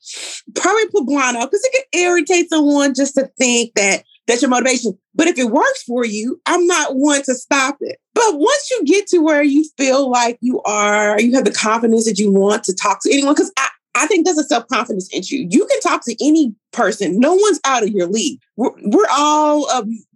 [0.54, 4.98] probably poblano because it can irritate someone just to think that that's your motivation.
[5.14, 7.98] But if it works for you, I'm not one to stop it.
[8.14, 12.06] But once you get to where you feel like you are, you have the confidence
[12.06, 15.08] that you want to talk to anyone, because I, I think there's a self confidence
[15.12, 15.46] issue.
[15.48, 17.20] You can talk to any person.
[17.20, 18.40] No one's out of your league.
[18.56, 19.66] We're, we're all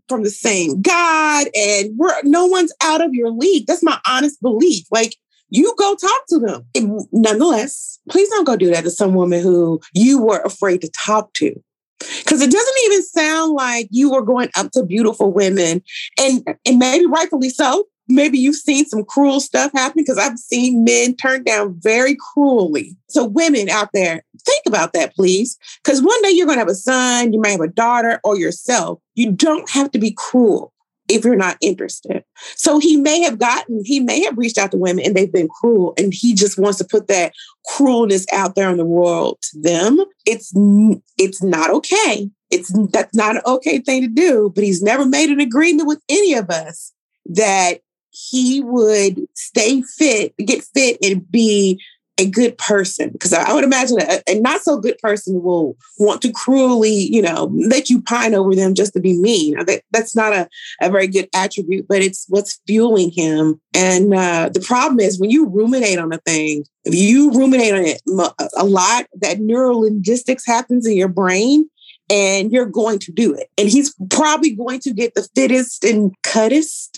[0.08, 3.66] from the same God, and we're no one's out of your league.
[3.66, 4.86] That's my honest belief.
[4.90, 5.16] Like
[5.50, 7.06] you go talk to them.
[7.12, 11.32] Nonetheless, please don't go do that to some woman who you were afraid to talk
[11.34, 11.54] to.
[11.98, 15.82] Because it doesn't even sound like you were going up to beautiful women,
[16.18, 17.86] and and maybe rightfully so.
[18.08, 22.96] Maybe you've seen some cruel stuff happen because I've seen men turned down very cruelly.
[23.08, 25.58] So, women out there, think about that, please.
[25.84, 28.38] Because one day you're going to have a son, you may have a daughter, or
[28.38, 29.00] yourself.
[29.14, 30.72] You don't have to be cruel
[31.08, 32.22] if you're not interested.
[32.54, 35.48] So he may have gotten, he may have reached out to women and they've been
[35.48, 37.32] cruel, and he just wants to put that
[37.66, 40.04] cruelness out there in the world to them.
[40.26, 40.52] It's
[41.16, 42.30] it's not okay.
[42.50, 44.52] It's that's not an okay thing to do.
[44.54, 46.92] But he's never made an agreement with any of us
[47.26, 47.80] that
[48.30, 51.80] he would stay fit, get fit, and be
[52.20, 56.20] a good person because I would imagine a, a, not so good person will want
[56.22, 59.54] to cruelly, you know, let you pine over them just to be mean.
[59.64, 60.48] That, that's not a,
[60.82, 63.60] a very good attribute, but it's what's fueling him.
[63.72, 67.84] And uh, the problem is when you ruminate on a thing, if you ruminate on
[67.84, 68.02] it
[68.56, 71.70] a lot, that neural linguistics happens in your brain
[72.10, 73.48] and you're going to do it.
[73.58, 76.97] And he's probably going to get the fittest and cuttest,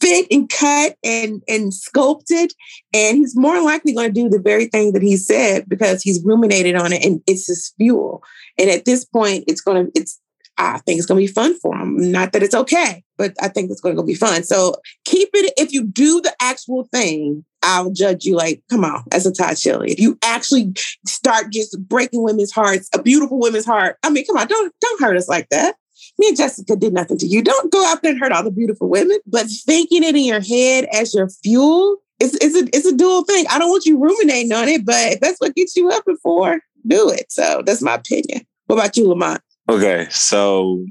[0.00, 2.52] fit and cut and and sculpted.
[2.92, 6.22] And he's more likely going to do the very thing that he said because he's
[6.24, 8.22] ruminated on it and it's his fuel.
[8.58, 10.20] And at this point, it's going to, it's
[10.56, 12.12] I think it's going to be fun for him.
[12.12, 14.44] Not that it's okay, but I think it's going to be fun.
[14.44, 15.52] So keep it.
[15.56, 19.54] If you do the actual thing, I'll judge you like, come on, as a Thai
[19.54, 19.90] chili.
[19.90, 20.72] If you actually
[21.06, 25.00] start just breaking women's hearts, a beautiful woman's heart, I mean, come on, don't don't
[25.00, 25.74] hurt us like that.
[26.18, 27.42] Me and Jessica did nothing to you.
[27.42, 29.18] Don't go out there and hurt all the beautiful women.
[29.26, 33.24] But thinking it in your head as your fuel, it's, it's a it's a dual
[33.24, 33.46] thing.
[33.50, 36.60] I don't want you ruminating on it, but if that's what gets you up before,
[36.86, 37.30] do it.
[37.30, 38.46] So that's my opinion.
[38.66, 39.40] What about you, Lamont?
[39.68, 40.84] Okay, so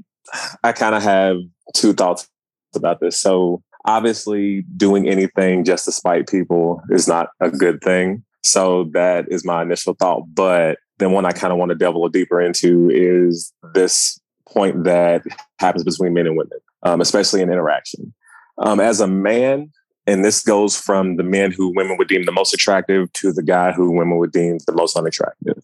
[0.62, 1.36] I kind of have
[1.74, 2.28] two thoughts
[2.74, 3.18] about this.
[3.18, 8.24] So obviously, doing anything just to spite people is not a good thing.
[8.42, 10.24] So that is my initial thought.
[10.34, 14.84] But then one I kind of want to delve a deeper into is this point
[14.84, 15.22] that
[15.58, 18.14] happens between men and women, um, especially in interaction.
[18.58, 19.70] Um, as a man,
[20.06, 23.42] and this goes from the men who women would deem the most attractive to the
[23.42, 25.62] guy who women would deem the most unattractive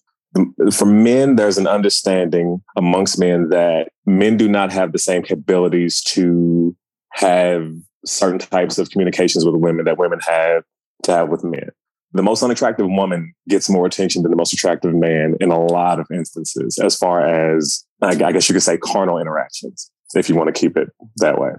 [0.71, 6.03] for men, there's an understanding amongst men that men do not have the same capabilities
[6.03, 6.77] to
[7.13, 7.73] have
[8.05, 10.63] certain types of communications with women that women have
[11.03, 11.71] to have with men.
[12.13, 16.01] The most unattractive woman gets more attention than the most attractive man in a lot
[16.01, 20.55] of instances, as far as I guess you could say carnal interactions, if you want
[20.55, 21.51] to keep it that way.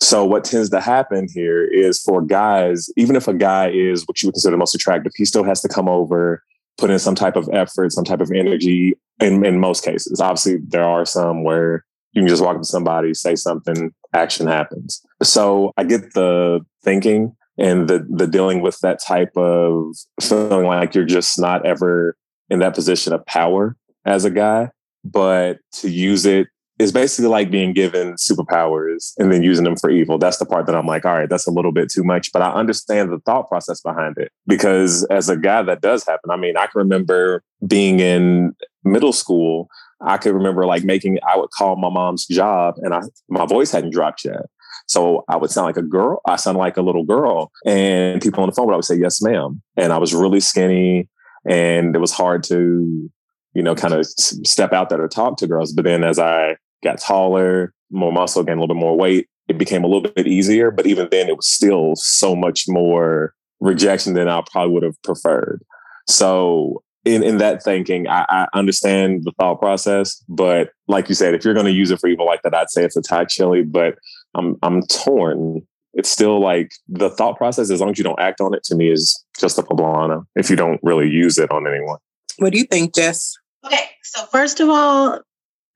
[0.00, 4.22] So what tends to happen here is for guys, even if a guy is what
[4.22, 6.42] you would consider most attractive, he still has to come over
[6.78, 10.20] put in some type of effort, some type of energy in, in most cases.
[10.20, 14.46] Obviously, there are some where you can just walk up to somebody, say something, action
[14.46, 15.04] happens.
[15.22, 20.94] So I get the thinking and the the dealing with that type of feeling like
[20.94, 22.16] you're just not ever
[22.48, 24.70] in that position of power as a guy,
[25.04, 29.90] but to use it is basically like being given superpowers and then using them for
[29.90, 30.16] evil.
[30.16, 32.30] That's the part that I'm like, all right, that's a little bit too much.
[32.32, 36.30] But I understand the thought process behind it because as a guy, that does happen.
[36.30, 39.68] I mean, I can remember being in middle school.
[40.00, 43.72] I could remember like making, I would call my mom's job and I, my voice
[43.72, 44.46] hadn't dropped yet.
[44.86, 46.20] So I would sound like a girl.
[46.26, 47.50] I sound like a little girl.
[47.66, 49.60] And people on the phone would always say, yes, ma'am.
[49.76, 51.08] And I was really skinny
[51.44, 53.10] and it was hard to,
[53.58, 55.72] you know, kind of step out there to talk to girls.
[55.72, 59.58] But then as I got taller, more muscle, gained a little bit more weight, it
[59.58, 60.70] became a little bit easier.
[60.70, 65.02] But even then, it was still so much more rejection than I probably would have
[65.02, 65.64] preferred.
[66.06, 71.34] So in, in that thinking, I, I understand the thought process, but like you said,
[71.34, 73.24] if you're going to use it for evil like that, I'd say it's a Thai
[73.24, 73.64] chili.
[73.64, 73.98] But
[74.36, 75.66] I'm I'm torn.
[75.94, 78.76] It's still like the thought process, as long as you don't act on it, to
[78.76, 81.98] me is just a poblano if you don't really use it on anyone.
[82.38, 83.36] What do you think, Jess?
[83.64, 85.20] Okay, so first of all,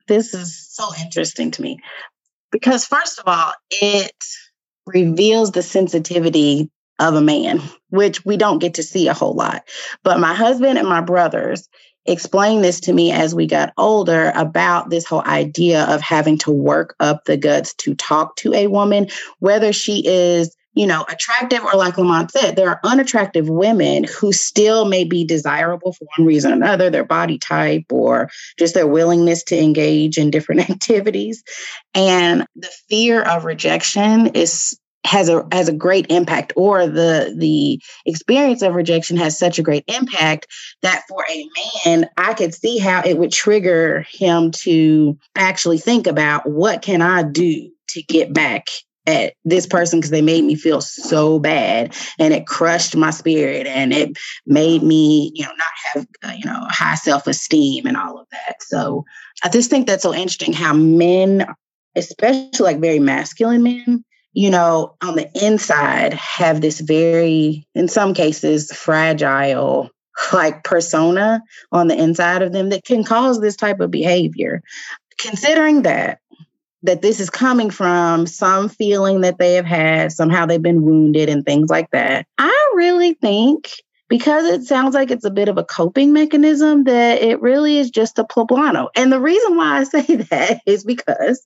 [0.07, 1.79] this is so interesting to me
[2.51, 4.15] because, first of all, it
[4.85, 6.69] reveals the sensitivity
[6.99, 9.63] of a man, which we don't get to see a whole lot.
[10.03, 11.67] But my husband and my brothers
[12.05, 16.51] explained this to me as we got older about this whole idea of having to
[16.51, 19.07] work up the guts to talk to a woman,
[19.39, 24.31] whether she is you know, attractive or like Lamont said, there are unattractive women who
[24.31, 28.87] still may be desirable for one reason or another, their body type or just their
[28.87, 31.43] willingness to engage in different activities.
[31.93, 37.81] And the fear of rejection is has a has a great impact or the the
[38.05, 40.47] experience of rejection has such a great impact
[40.81, 41.45] that for a
[41.85, 47.01] man I could see how it would trigger him to actually think about what can
[47.01, 48.69] I do to get back
[49.05, 53.67] at this person because they made me feel so bad and it crushed my spirit
[53.67, 58.19] and it made me you know not have uh, you know high self-esteem and all
[58.19, 58.61] of that.
[58.61, 59.03] So
[59.43, 61.45] i just think that's so interesting how men
[61.95, 68.13] especially like very masculine men you know on the inside have this very in some
[68.13, 69.89] cases fragile
[70.33, 71.41] like persona
[71.71, 74.61] on the inside of them that can cause this type of behavior.
[75.19, 76.19] Considering that
[76.83, 81.29] that this is coming from some feeling that they have had, somehow they've been wounded
[81.29, 82.27] and things like that.
[82.37, 83.71] I really think
[84.09, 87.89] because it sounds like it's a bit of a coping mechanism that it really is
[87.89, 88.89] just a poblano.
[88.95, 91.43] And the reason why I say that is because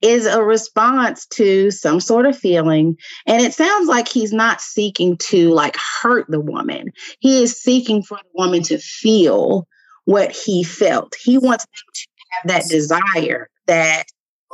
[0.00, 5.16] is a response to some sort of feeling and it sounds like he's not seeking
[5.16, 6.92] to like hurt the woman.
[7.20, 9.66] He is seeking for the woman to feel
[10.04, 11.14] what he felt.
[11.20, 14.04] He wants them to have that desire that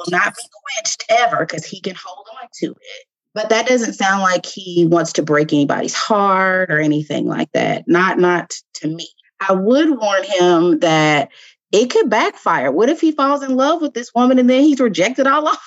[0.01, 0.42] will not be
[0.76, 3.07] quenched ever because he can hold on to it.
[3.34, 7.84] But that doesn't sound like he wants to break anybody's heart or anything like that.
[7.86, 9.09] Not not to me.
[9.40, 11.30] I would warn him that
[11.72, 12.72] it could backfire.
[12.72, 15.59] What if he falls in love with this woman and then he's rejected all over?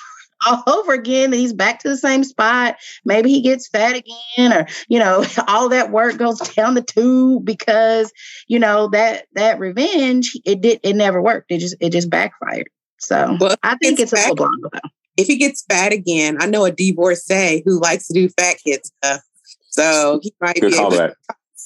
[0.45, 2.75] all over again he's back to the same spot
[3.05, 7.45] maybe he gets fat again or you know all that work goes down the tube
[7.45, 8.11] because
[8.47, 12.69] you know that that revenge it did it never worked it just it just backfired
[13.03, 14.89] so well, I think it's, it's a little longer though.
[15.15, 18.85] If he gets fat again, I know a divorcee who likes to do fat kid
[18.85, 19.21] stuff.
[19.69, 21.15] So he might Good be able that.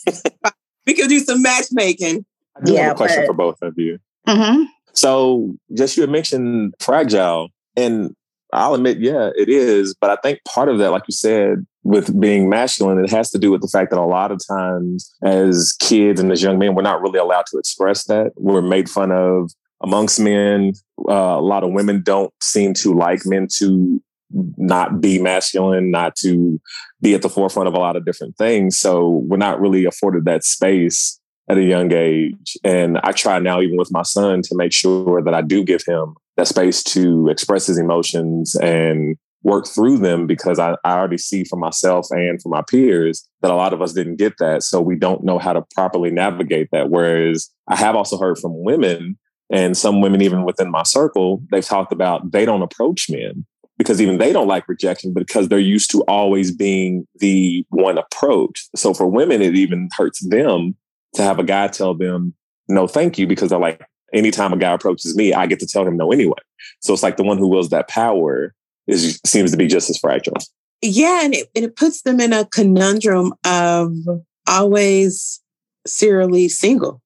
[0.85, 2.25] we could do some matchmaking.
[2.55, 3.99] I do yeah, have a question but, for both of you.
[4.27, 4.63] Mm-hmm.
[4.93, 8.15] So Jess you had mentioned fragile and
[8.53, 9.93] I'll admit, yeah, it is.
[9.93, 13.37] But I think part of that, like you said, with being masculine, it has to
[13.37, 16.75] do with the fact that a lot of times as kids and as young men,
[16.75, 18.31] we're not really allowed to express that.
[18.35, 19.51] We're made fun of
[19.81, 20.73] amongst men.
[21.07, 24.01] Uh, a lot of women don't seem to like men to
[24.57, 26.59] not be masculine, not to
[27.01, 28.77] be at the forefront of a lot of different things.
[28.77, 31.19] So we're not really afforded that space
[31.49, 32.57] at a young age.
[32.63, 35.83] And I try now, even with my son, to make sure that I do give
[35.87, 41.17] him that space to express his emotions and work through them because I, I already
[41.17, 44.63] see for myself and for my peers that a lot of us didn't get that.
[44.63, 46.89] So we don't know how to properly navigate that.
[46.89, 49.17] Whereas I have also heard from women
[49.49, 53.45] and some women, even within my circle, they've talked about they don't approach men
[53.77, 58.67] because even they don't like rejection, because they're used to always being the one approach.
[58.75, 60.75] So for women, it even hurts them
[61.13, 62.33] to have a guy tell them,
[62.67, 65.85] no, thank you, because they're like, anytime a guy approaches me, I get to tell
[65.85, 66.39] him no anyway.
[66.81, 68.53] So it's like the one who wields that power
[68.87, 70.37] is seems to be just as fragile.
[70.81, 73.93] Yeah, and it, and it puts them in a conundrum of
[74.47, 75.41] always
[75.85, 77.01] serially single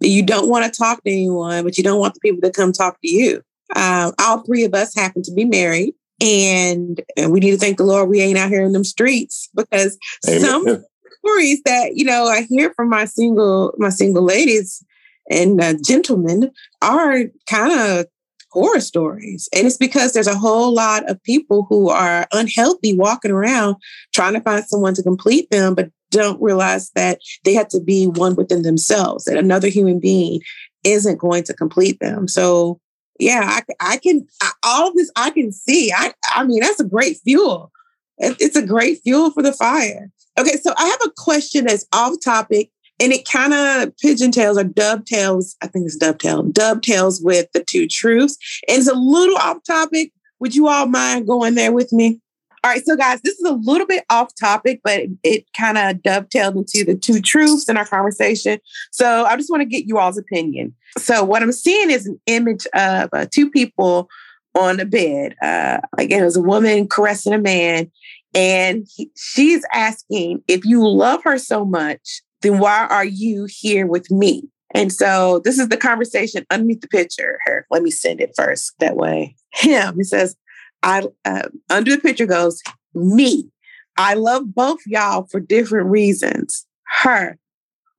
[0.00, 2.72] you don't want to talk to anyone, but you don't want the people to come
[2.72, 3.42] talk to you.
[3.74, 7.76] Uh, all three of us happen to be married, and, and, we need to thank
[7.76, 9.96] the Lord we ain't out here in them streets because
[10.28, 10.40] Amen.
[10.40, 10.84] some
[11.18, 14.84] stories that you know I hear from my single my single ladies
[15.30, 16.50] and uh, gentlemen
[16.82, 18.06] are kind of
[18.50, 19.48] horror stories.
[19.54, 23.76] And it's because there's a whole lot of people who are unhealthy walking around
[24.12, 28.06] trying to find someone to complete them, but don't realize that they have to be
[28.06, 30.40] one within themselves, that another human being
[30.84, 32.28] isn't going to complete them.
[32.28, 32.80] So,
[33.18, 35.92] yeah, I, I can, I, all this I can see.
[35.92, 37.70] I, I mean, that's a great fuel.
[38.18, 40.10] It, it's a great fuel for the fire.
[40.38, 44.64] Okay, so I have a question that's off topic and it kind of pigeontails or
[44.64, 48.36] dovetails, I think it's dovetail, dovetails with the two truths.
[48.68, 50.12] And it's a little off topic.
[50.38, 52.20] Would you all mind going there with me?
[52.62, 55.78] All right, so guys, this is a little bit off topic, but it, it kind
[55.78, 58.58] of dovetailed into the two truths in our conversation.
[58.90, 60.74] So I just want to get you all's opinion.
[60.98, 64.10] So what I'm seeing is an image of uh, two people
[64.54, 65.36] on a bed.
[65.40, 67.90] Uh, again, it was a woman caressing a man,
[68.34, 73.86] and he, she's asking if you love her so much, then why are you here
[73.86, 74.50] with me?
[74.74, 77.38] And so this is the conversation underneath the picture.
[77.46, 78.74] Here, let me send it first.
[78.80, 79.96] That way, him.
[79.96, 80.36] He says,
[80.82, 82.62] I uh, under the picture goes
[82.94, 83.50] me.
[83.96, 86.66] I love both y'all for different reasons.
[87.02, 87.38] Her,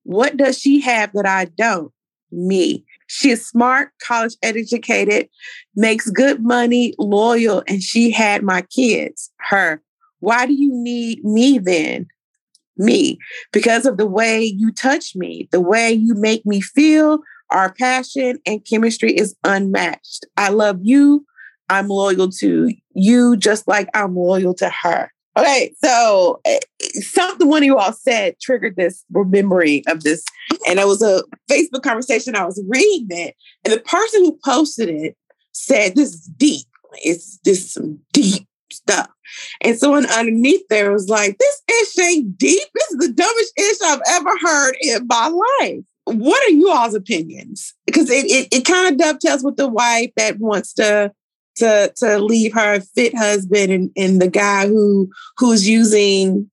[0.03, 1.91] what does she have that I don't?
[2.31, 2.85] Me.
[3.07, 5.27] She is smart, college educated,
[5.75, 9.31] makes good money, loyal, and she had my kids.
[9.37, 9.81] Her.
[10.19, 12.07] Why do you need me then?
[12.77, 13.17] Me.
[13.51, 17.19] Because of the way you touch me, the way you make me feel,
[17.49, 20.25] our passion and chemistry is unmatched.
[20.37, 21.25] I love you
[21.71, 25.11] I'm loyal to you just like I'm loyal to her.
[25.37, 26.59] Okay, so eh,
[26.99, 30.25] something one of you all said triggered this memory of this.
[30.67, 32.35] And it was a Facebook conversation.
[32.35, 35.15] I was reading it, and the person who posted it
[35.53, 36.67] said, This is deep.
[37.03, 39.09] It's this some deep stuff.
[39.61, 42.67] And someone underneath there was like, this ish ain't deep.
[42.73, 45.27] This is the dumbest ish I've ever heard in my
[45.61, 45.85] life.
[46.03, 47.73] What are you all's opinions?
[47.85, 51.13] Because it, it, it kind of dovetails with the wife that wants to
[51.55, 56.49] to to leave her fit husband and, and the guy who who's using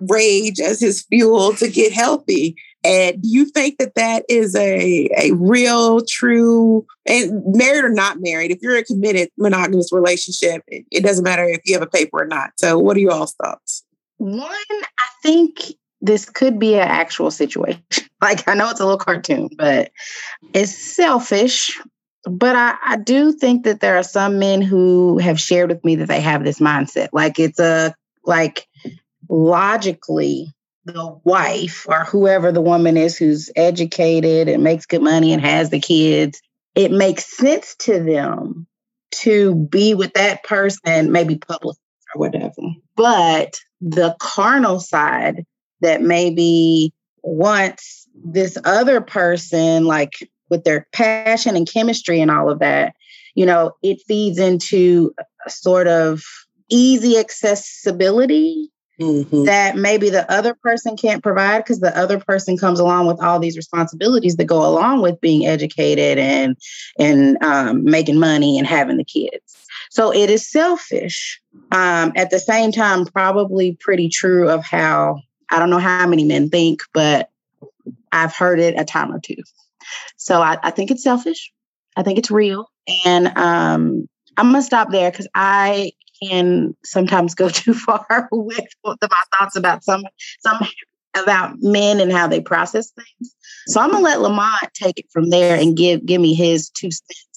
[0.00, 2.56] rage as his fuel to get healthy.
[2.84, 8.18] And do you think that that is a, a real, true, and married or not
[8.20, 11.86] married, if you're a committed monogamous relationship, it, it doesn't matter if you have a
[11.86, 12.50] paper or not.
[12.56, 13.84] So, what are you all's thoughts?
[14.18, 17.82] One, I think this could be an actual situation.
[18.22, 19.92] Like, I know it's a little cartoon, but
[20.54, 21.78] it's selfish.
[22.28, 25.96] But I, I do think that there are some men who have shared with me
[25.96, 27.08] that they have this mindset.
[27.12, 28.66] Like, it's a, like,
[29.28, 30.52] logically,
[30.84, 35.70] the wife or whoever the woman is who's educated and makes good money and has
[35.70, 36.40] the kids,
[36.74, 38.66] it makes sense to them
[39.10, 41.76] to be with that person, maybe public
[42.14, 42.52] or whatever.
[42.94, 45.44] But the carnal side
[45.80, 50.12] that maybe wants this other person, like
[50.50, 52.94] with their passion and chemistry and all of that,
[53.34, 55.12] you know, it feeds into
[55.46, 56.22] a sort of
[56.68, 59.44] easy accessibility Mm-hmm.
[59.44, 63.38] that maybe the other person can't provide because the other person comes along with all
[63.38, 66.56] these responsibilities that go along with being educated and
[66.98, 69.66] and um, making money and having the kids.
[69.90, 71.38] So it is selfish.
[71.72, 75.20] Um, at the same time, probably pretty true of how
[75.50, 77.28] I don't know how many men think, but
[78.12, 79.42] I've heard it a time or two.
[80.16, 81.52] So I, I think it's selfish.
[81.96, 82.70] I think it's real,
[83.04, 84.06] and um,
[84.36, 88.96] I'm gonna stop there because I can sometimes go too far with my
[89.38, 90.02] thoughts about some
[90.40, 90.58] some
[91.16, 93.34] about men and how they process things.
[93.68, 96.90] So I'm gonna let Lamont take it from there and give give me his two
[96.90, 97.35] cents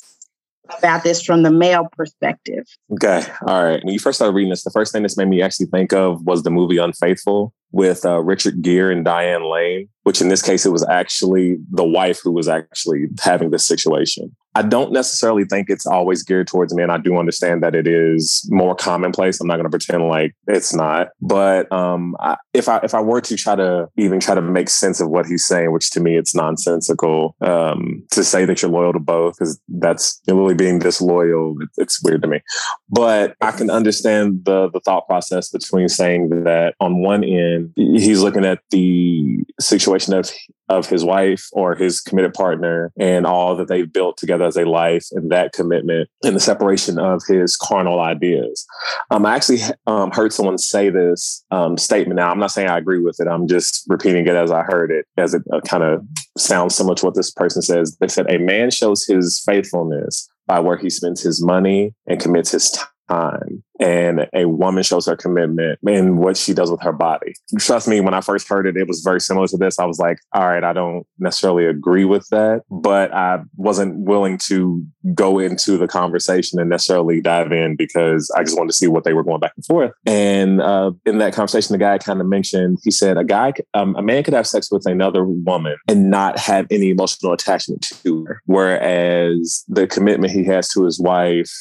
[0.77, 2.65] about this from the male perspective.
[2.93, 3.23] Okay.
[3.45, 3.83] All right.
[3.83, 6.23] When you first started reading this, the first thing this made me actually think of
[6.25, 10.65] was the movie Unfaithful with uh, Richard Gere and Diane Lane, which in this case,
[10.65, 14.35] it was actually the wife who was actually having this situation.
[14.55, 16.89] I don't necessarily think it's always geared towards men.
[16.89, 19.39] I do understand that it is more commonplace.
[19.39, 21.09] I'm not going to pretend like it's not.
[21.21, 24.69] But um, I, if I if I were to try to even try to make
[24.69, 28.71] sense of what he's saying, which to me it's nonsensical, um, to say that you're
[28.71, 31.55] loyal to both because that's literally being disloyal.
[31.77, 32.41] It's weird to me.
[32.89, 38.21] But I can understand the the thought process between saying that on one end he's
[38.21, 40.31] looking at the situation of
[40.69, 44.65] of his wife or his committed partner and all that they've built together as a
[44.65, 48.65] life and that commitment and the separation of his carnal ideas.
[49.09, 52.17] Um, I actually um, heard someone say this um, statement.
[52.17, 53.27] Now, I'm not saying I agree with it.
[53.27, 56.05] I'm just repeating it as I heard it, as it uh, kind of
[56.37, 57.97] sounds similar to what this person says.
[57.99, 62.51] They said, A man shows his faithfulness by where he spends his money and commits
[62.51, 62.77] his
[63.09, 67.33] time and a woman shows her commitment in what she does with her body.
[67.57, 69.79] Trust me, when I first heard it, it was very similar to this.
[69.79, 74.37] I was like, all right, I don't necessarily agree with that, but I wasn't willing
[74.47, 78.87] to go into the conversation and necessarily dive in because I just wanted to see
[78.87, 79.91] what they were going back and forth.
[80.05, 83.95] And uh, in that conversation, the guy kind of mentioned, he said, a guy, um,
[83.95, 88.25] a man could have sex with another woman and not have any emotional attachment to
[88.25, 91.51] her, whereas the commitment he has to his wife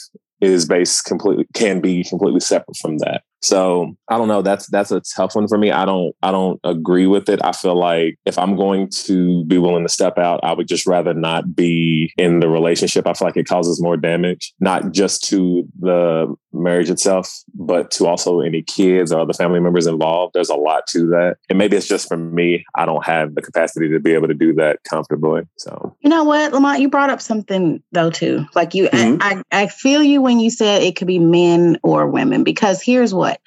[0.40, 3.22] is based completely can be completely separate from that.
[3.40, 4.42] So I don't know.
[4.42, 5.70] That's that's a tough one for me.
[5.70, 7.40] I don't I don't agree with it.
[7.44, 10.86] I feel like if I'm going to be willing to step out, I would just
[10.86, 13.06] rather not be in the relationship.
[13.06, 18.06] I feel like it causes more damage, not just to the marriage itself, but to
[18.06, 20.34] also any kids or other family members involved.
[20.34, 21.36] There's a lot to that.
[21.48, 22.64] And maybe it's just for me.
[22.74, 25.42] I don't have the capacity to be able to do that comfortably.
[25.56, 28.46] So you know what, Lamont, you brought up something though too.
[28.54, 29.18] Like you mm-hmm.
[29.20, 32.82] I, I I feel you when you said it could be men or women, because
[32.82, 33.40] here's what what?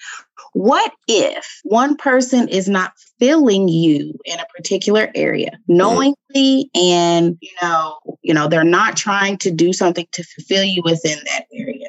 [0.53, 7.51] What if one person is not filling you in a particular area knowingly and you
[7.61, 11.80] know, you know, they're not trying to do something to fulfill you within that area?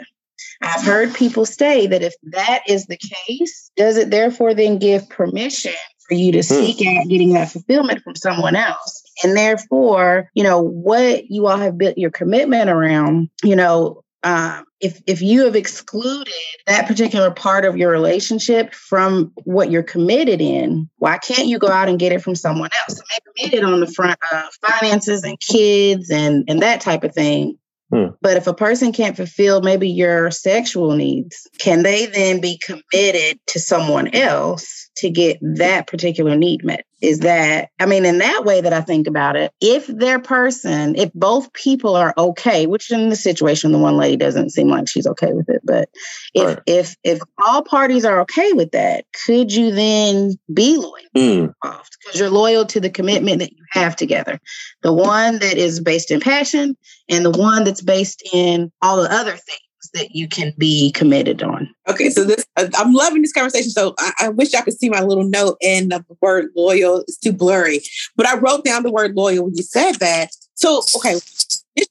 [0.62, 5.08] I've heard people say that if that is the case, does it therefore then give
[5.08, 5.72] permission
[6.08, 6.42] for you to hmm.
[6.42, 9.02] seek out getting that fulfillment from someone else?
[9.24, 14.64] And therefore, you know, what you all have built your commitment around, you know, um,
[14.80, 16.32] if if you have excluded
[16.66, 21.68] that particular part of your relationship from what you're committed in, why can't you go
[21.68, 23.00] out and get it from someone else?
[23.00, 27.14] And they committed on the front of finances and kids and and that type of
[27.14, 27.58] thing.
[27.92, 28.14] Hmm.
[28.22, 33.38] But if a person can't fulfill maybe your sexual needs, can they then be committed
[33.48, 36.86] to someone else to get that particular need met?
[37.02, 40.94] Is that, I mean, in that way that I think about it, if their person,
[40.94, 44.88] if both people are okay, which in the situation, the one lady doesn't seem like
[44.88, 45.88] she's okay with it, but
[46.32, 46.60] if right.
[46.66, 50.94] if if all parties are okay with that, could you then be loyal?
[51.16, 51.54] Mm.
[51.60, 54.38] Because you're loyal to the commitment that you have together.
[54.82, 56.76] The one that is based in passion
[57.08, 59.60] and the one that's based in all the other things
[59.94, 61.68] that you can be committed on.
[61.88, 63.70] Okay, so this uh, I'm loving this conversation.
[63.70, 67.16] So I, I wish I could see my little note and the word loyal is
[67.16, 67.80] too blurry,
[68.16, 70.30] but I wrote down the word loyal when you said that.
[70.54, 71.16] So okay,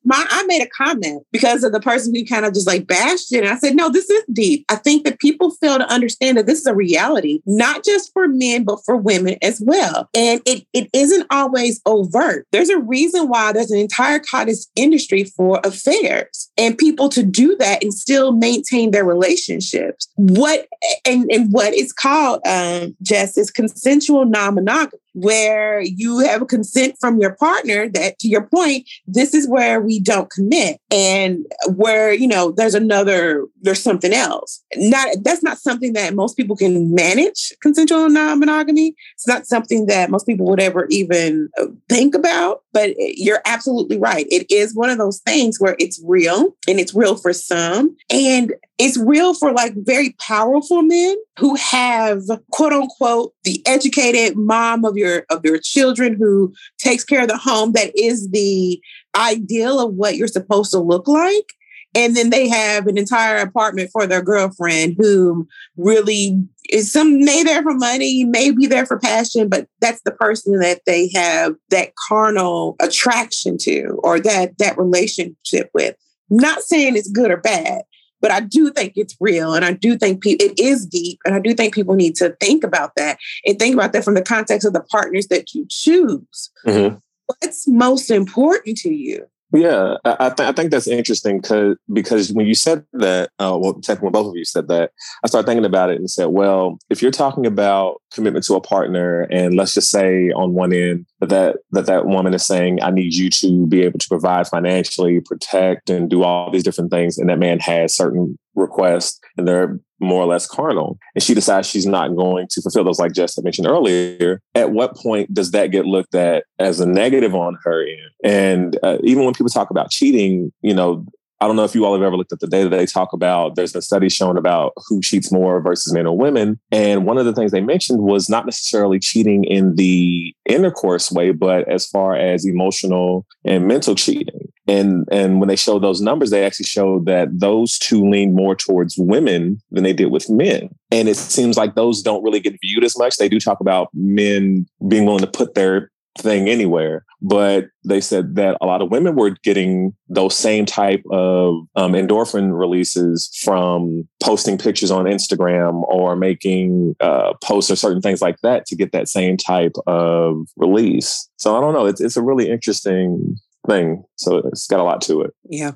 [0.04, 3.34] my, I made a comment because of the person who kind of just like bashed
[3.34, 3.44] it.
[3.44, 4.66] And I said, no, this is deep.
[4.70, 8.28] I think that people fail to understand that this is a reality, not just for
[8.28, 10.10] men, but for women as well.
[10.16, 12.48] And it, it isn't always overt.
[12.52, 17.56] There's a reason why there's an entire cottage industry for affairs and people to do
[17.58, 20.08] that and still maintain their relationships.
[20.16, 20.68] What
[21.06, 27.20] and, and what is called um, just is consensual non-monogamy where you have consent from
[27.20, 31.46] your partner that to your point this is where we don't commit and
[31.76, 34.64] where you know there's another there's something else.
[34.76, 38.96] Not that's not something that most people can manage consensual non-monogamy.
[39.14, 43.98] It's not something that most people would ever even uh, think about but you're absolutely
[43.98, 44.26] right.
[44.30, 48.54] It is one of those things where it's real and it's real for some and
[48.78, 54.98] it's real for like very powerful men who have quote unquote the educated mom of
[54.98, 58.82] your of your children who takes care of the home that is the
[59.16, 61.54] ideal of what you're supposed to look like
[61.94, 65.48] and then they have an entire apartment for their girlfriend who
[65.78, 66.38] really
[66.70, 70.60] is some may there for money may be there for passion but that's the person
[70.60, 75.96] that they have that carnal attraction to or that that relationship with
[76.30, 77.82] not saying it's good or bad
[78.22, 79.54] but I do think it's real.
[79.54, 81.20] And I do think pe- it is deep.
[81.26, 84.14] And I do think people need to think about that and think about that from
[84.14, 86.52] the context of the partners that you choose.
[86.66, 86.98] Mm-hmm.
[87.28, 89.26] What's most important to you?
[89.54, 93.82] Yeah, I, th- I think that's interesting because because when you said that, uh, well,
[94.00, 94.92] when both of you said that,
[95.26, 98.62] I started thinking about it and said, well, if you're talking about commitment to a
[98.62, 102.82] partner, and let's just say on one end that that that, that woman is saying,
[102.82, 106.90] I need you to be able to provide financially, protect, and do all these different
[106.90, 111.34] things, and that man has certain requests, and they're more or less carnal, and she
[111.34, 115.52] decides she's not going to fulfill those, like Jess mentioned earlier, at what point does
[115.52, 118.12] that get looked at as a negative on her end?
[118.24, 121.06] And uh, even when people talk about cheating, you know,
[121.42, 123.56] I don't know if you all have ever looked at the data they talk about.
[123.56, 126.60] There's a study showing about who cheats more versus men or women.
[126.72, 131.32] And one of the things they mentioned was not necessarily cheating in the intercourse way,
[131.32, 134.51] but as far as emotional and mental cheating.
[134.68, 138.56] And and when they showed those numbers, they actually showed that those two lean more
[138.56, 140.70] towards women than they did with men.
[140.92, 143.18] And it seems like those don't really get viewed as much.
[143.18, 147.06] They do talk about men being willing to put their thing anywhere.
[147.22, 151.94] But they said that a lot of women were getting those same type of um,
[151.94, 158.38] endorphin releases from posting pictures on Instagram or making uh, posts or certain things like
[158.42, 161.30] that to get that same type of release.
[161.38, 161.86] So I don't know.
[161.86, 163.38] It's it's a really interesting
[163.68, 164.04] thing.
[164.16, 165.34] So it's got a lot to it.
[165.44, 165.72] Yeah.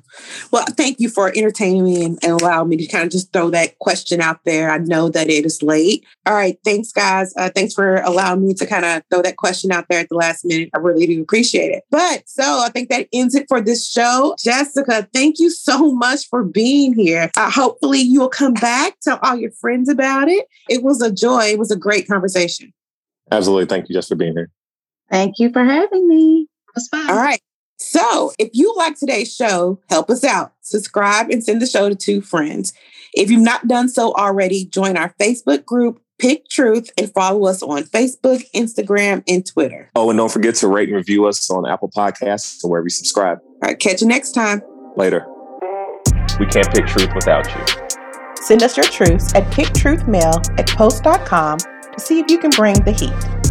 [0.50, 3.50] Well, thank you for entertaining me and, and allowing me to kind of just throw
[3.50, 4.70] that question out there.
[4.70, 6.04] I know that it is late.
[6.26, 6.58] All right.
[6.64, 7.32] Thanks, guys.
[7.36, 10.16] Uh, thanks for allowing me to kind of throw that question out there at the
[10.16, 10.70] last minute.
[10.74, 11.84] I really do appreciate it.
[11.90, 14.34] But so I think that ends it for this show.
[14.38, 17.30] Jessica, thank you so much for being here.
[17.36, 20.46] Uh, hopefully, you'll come back, tell all your friends about it.
[20.68, 21.44] It was a joy.
[21.52, 22.72] It was a great conversation.
[23.30, 23.66] Absolutely.
[23.66, 24.50] Thank you just for being here.
[25.10, 26.48] Thank you for having me.
[26.68, 27.10] It was fun.
[27.10, 27.40] All right.
[27.78, 30.52] So, if you like today's show, help us out.
[30.62, 32.72] Subscribe and send the show to two friends.
[33.12, 37.62] If you've not done so already, join our Facebook group, Pick Truth, and follow us
[37.62, 39.90] on Facebook, Instagram, and Twitter.
[39.94, 42.90] Oh, and don't forget to rate and review us on Apple Podcasts or wherever you
[42.90, 43.38] subscribe.
[43.42, 44.62] All right, catch you next time.
[44.96, 45.26] Later.
[46.40, 47.86] We can't pick truth without you.
[48.42, 52.92] Send us your truths at picktruthmail at post.com to see if you can bring the
[52.92, 53.45] heat.